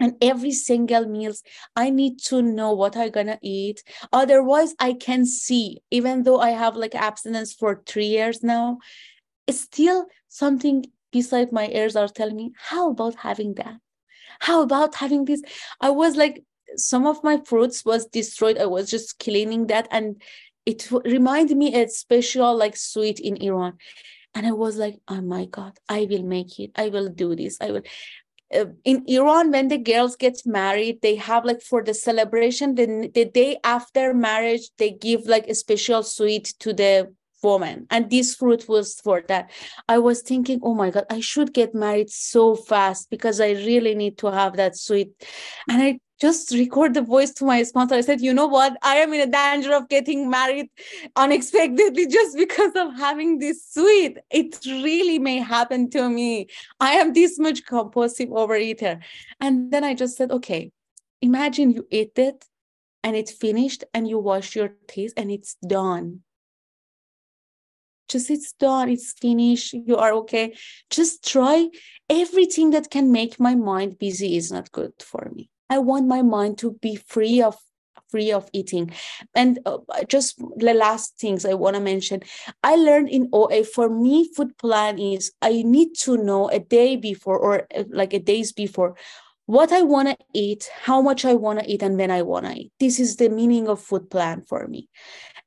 And 0.00 0.14
every 0.22 0.52
single 0.52 1.06
meals 1.06 1.42
i 1.76 1.90
need 1.90 2.20
to 2.26 2.42
know 2.42 2.72
what 2.72 2.96
i'm 2.96 3.10
gonna 3.10 3.38
eat. 3.42 3.82
Otherwise 4.12 4.74
i 4.78 4.92
can 4.92 5.26
see 5.26 5.78
even 5.90 6.22
though 6.22 6.40
i 6.40 6.50
have 6.50 6.76
like 6.76 6.94
abstinence 6.94 7.52
for 7.52 7.82
three 7.86 8.06
years 8.06 8.42
now 8.42 8.78
it's 9.46 9.62
still 9.62 10.06
something 10.28 10.84
beside 11.10 11.52
my 11.52 11.68
ears 11.68 11.96
are 11.96 12.08
telling 12.08 12.36
me 12.36 12.52
how 12.56 12.90
about 12.90 13.14
having 13.16 13.54
that? 13.54 13.78
How 14.40 14.62
about 14.62 14.94
having 14.94 15.24
this? 15.24 15.42
I 15.80 15.90
was 15.90 16.16
like 16.16 16.44
some 16.76 17.06
of 17.06 17.22
my 17.24 17.38
fruits 17.44 17.84
was 17.84 18.06
destroyed. 18.06 18.58
I 18.58 18.66
was 18.66 18.90
just 18.90 19.18
cleaning 19.18 19.66
that 19.68 19.88
and 19.90 20.20
it 20.66 20.90
reminded 20.90 21.56
me 21.56 21.74
a 21.74 21.88
special 21.88 22.56
like 22.56 22.76
sweet 22.76 23.20
in 23.20 23.36
iran. 23.42 23.78
And 24.34 24.46
i 24.46 24.52
was 24.52 24.76
like 24.76 25.00
oh 25.08 25.22
my 25.22 25.46
god 25.46 25.78
i 25.88 26.06
will 26.08 26.22
make 26.22 26.58
it. 26.60 26.70
I 26.76 26.88
will 26.90 27.08
do 27.08 27.34
this. 27.34 27.58
I 27.60 27.70
will 27.72 27.82
uh, 28.54 28.66
in 28.84 29.04
iran 29.06 29.50
when 29.50 29.68
the 29.68 29.78
girls 29.78 30.16
get 30.16 30.40
married 30.46 31.00
they 31.02 31.16
have 31.16 31.44
like 31.44 31.60
for 31.60 31.82
the 31.82 31.94
celebration 31.94 32.74
the, 32.74 33.10
the 33.14 33.24
day 33.26 33.58
after 33.64 34.14
marriage 34.14 34.70
they 34.78 34.90
give 34.90 35.26
like 35.26 35.46
a 35.48 35.54
special 35.54 36.02
sweet 36.02 36.54
to 36.58 36.72
the 36.72 37.12
woman. 37.42 37.86
And 37.90 38.10
this 38.10 38.34
fruit 38.34 38.68
was 38.68 39.00
for 39.00 39.22
that. 39.28 39.50
I 39.88 39.98
was 39.98 40.22
thinking 40.22 40.60
oh 40.62 40.74
my 40.74 40.90
god 40.90 41.06
i 41.10 41.20
should 41.20 41.52
get 41.54 41.74
married 41.74 42.10
so 42.10 42.54
fast 42.54 43.10
because 43.10 43.40
i 43.40 43.52
really 43.52 43.94
need 43.94 44.18
to 44.18 44.30
have 44.30 44.56
that 44.56 44.76
sweet. 44.76 45.10
And 45.68 45.82
i 45.82 46.00
just 46.20 46.52
record 46.52 46.94
the 46.94 47.02
voice 47.02 47.30
to 47.32 47.44
my 47.44 47.62
sponsor. 47.62 47.94
I 47.94 48.00
said, 48.00 48.20
you 48.20 48.34
know 48.34 48.46
what? 48.46 48.76
I 48.82 48.96
am 48.96 49.12
in 49.12 49.20
a 49.20 49.30
danger 49.30 49.72
of 49.72 49.88
getting 49.88 50.28
married 50.28 50.68
unexpectedly 51.14 52.06
just 52.10 52.36
because 52.36 52.72
of 52.74 52.96
having 52.96 53.38
this 53.38 53.64
sweet. 53.70 54.18
It 54.30 54.58
really 54.66 55.18
may 55.18 55.38
happen 55.38 55.90
to 55.90 56.08
me. 56.08 56.48
I 56.80 56.94
am 56.94 57.12
this 57.12 57.38
much 57.38 57.64
compulsive 57.64 58.30
overeater. 58.30 59.00
And 59.40 59.70
then 59.72 59.84
I 59.84 59.94
just 59.94 60.16
said, 60.16 60.32
okay, 60.32 60.72
imagine 61.22 61.70
you 61.70 61.86
eat 61.90 62.18
it 62.18 62.44
and 63.04 63.14
it's 63.14 63.32
finished 63.32 63.84
and 63.94 64.08
you 64.08 64.18
wash 64.18 64.56
your 64.56 64.70
teeth 64.88 65.12
and 65.16 65.30
it's 65.30 65.56
done. 65.66 66.20
Just 68.08 68.30
it's 68.30 68.54
done, 68.54 68.88
it's 68.88 69.12
finished, 69.12 69.74
you 69.74 69.96
are 69.98 70.14
okay. 70.14 70.54
Just 70.88 71.28
try 71.28 71.68
everything 72.08 72.70
that 72.70 72.90
can 72.90 73.12
make 73.12 73.38
my 73.38 73.54
mind 73.54 73.98
busy 73.98 74.36
is 74.36 74.50
not 74.50 74.72
good 74.72 74.94
for 74.98 75.30
me 75.34 75.50
I 75.70 75.78
want 75.78 76.06
my 76.06 76.22
mind 76.22 76.58
to 76.58 76.72
be 76.80 76.96
free 76.96 77.42
of 77.42 77.56
free 78.10 78.32
of 78.32 78.48
eating. 78.52 78.90
And 79.34 79.58
uh, 79.66 79.78
just 80.08 80.38
the 80.56 80.72
last 80.72 81.18
things 81.18 81.44
I 81.44 81.54
want 81.54 81.76
to 81.76 81.80
mention 81.80 82.22
I 82.62 82.76
learned 82.76 83.10
in 83.10 83.28
OA 83.32 83.64
for 83.64 83.88
me, 83.88 84.30
food 84.34 84.56
plan 84.56 84.98
is 84.98 85.32
I 85.42 85.62
need 85.62 85.94
to 86.04 86.16
know 86.16 86.48
a 86.48 86.58
day 86.58 86.96
before 86.96 87.38
or 87.38 87.66
uh, 87.76 87.84
like 87.90 88.14
a 88.14 88.18
days 88.18 88.52
before 88.52 88.96
what 89.46 89.72
I 89.72 89.80
want 89.80 90.08
to 90.08 90.16
eat, 90.34 90.68
how 90.82 91.00
much 91.00 91.24
I 91.24 91.32
want 91.32 91.60
to 91.60 91.70
eat, 91.70 91.82
and 91.82 91.96
when 91.96 92.10
I 92.10 92.20
want 92.20 92.44
to 92.44 92.52
eat. 92.52 92.72
This 92.78 93.00
is 93.00 93.16
the 93.16 93.30
meaning 93.30 93.66
of 93.66 93.80
food 93.80 94.10
plan 94.10 94.42
for 94.42 94.66
me. 94.68 94.88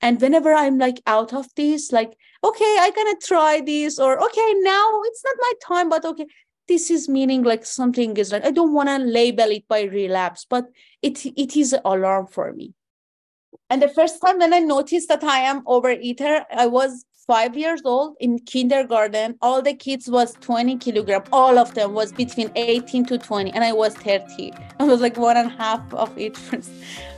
And 0.02 0.20
whenever 0.20 0.52
I'm 0.54 0.80
like 0.80 1.02
out 1.06 1.34
of 1.34 1.46
this, 1.56 1.92
like, 1.92 2.18
okay, 2.44 2.78
I 2.80 2.92
gonna 2.96 3.16
try 3.22 3.62
this, 3.62 4.00
or 4.00 4.20
okay, 4.24 4.54
now 4.62 5.02
it's 5.04 5.24
not 5.24 5.36
my 5.40 5.54
time, 5.64 5.90
but 5.90 6.04
okay, 6.04 6.26
this 6.72 6.90
is 6.90 7.10
meaning 7.10 7.44
like 7.44 7.66
something 7.66 8.16
is 8.16 8.32
like 8.32 8.46
I 8.46 8.52
don't 8.52 8.74
want 8.74 8.88
to 8.88 8.98
label 8.98 9.50
it 9.58 9.68
by 9.68 9.82
relapse, 9.82 10.46
but 10.50 10.68
it 11.02 11.26
it 11.26 11.58
is 11.58 11.74
an 11.74 11.82
alarm 11.84 12.28
for 12.28 12.54
me. 12.54 12.74
And 13.70 13.82
the 13.82 13.90
first 13.90 14.22
time 14.22 14.40
when 14.40 14.54
I 14.54 14.60
noticed 14.60 15.10
that 15.10 15.24
I 15.24 15.40
am 15.40 15.64
overeater, 15.66 16.46
I 16.50 16.68
was 16.68 17.04
five 17.28 17.58
years 17.58 17.82
old 17.84 18.16
in 18.22 18.40
kindergarten. 18.40 19.36
All 19.42 19.62
the 19.62 19.74
kids 19.74 20.10
was 20.10 20.34
20 20.40 20.78
kilogram 20.78 21.24
all 21.34 21.60
of 21.60 21.74
them 21.74 21.94
was 21.94 22.14
between 22.14 22.50
18 22.56 23.06
to 23.06 23.18
20 23.18 23.52
and 23.52 23.64
i 23.64 23.72
was 23.72 23.94
30 23.96 24.54
i 24.80 24.84
was 24.84 25.02
like 25.02 25.18
one 25.18 25.38
and 25.38 25.52
a 25.52 25.56
half 25.64 25.94
of 25.94 26.18
each 26.18 26.40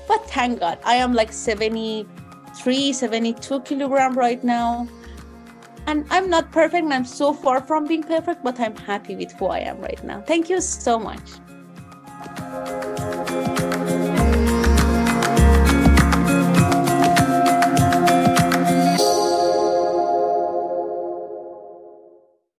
but 0.07 0.29
thank 0.33 0.59
god 0.59 0.77
i 0.83 0.95
am 0.95 1.13
like 1.13 1.31
73 1.31 2.93
72 2.93 3.61
kilogram 3.61 4.13
right 4.25 4.43
now 4.43 4.87
and 5.85 6.05
I'm 6.09 6.29
not 6.29 6.51
perfect 6.51 6.83
and 6.83 6.93
I'm 6.93 7.05
so 7.05 7.33
far 7.33 7.61
from 7.61 7.87
being 7.87 8.03
perfect, 8.03 8.43
but 8.43 8.59
I'm 8.59 8.75
happy 8.75 9.15
with 9.15 9.31
who 9.33 9.47
I 9.47 9.59
am 9.59 9.79
right 9.79 10.01
now. 10.03 10.21
Thank 10.21 10.49
you 10.49 10.61
so 10.61 10.97
much. 10.99 11.21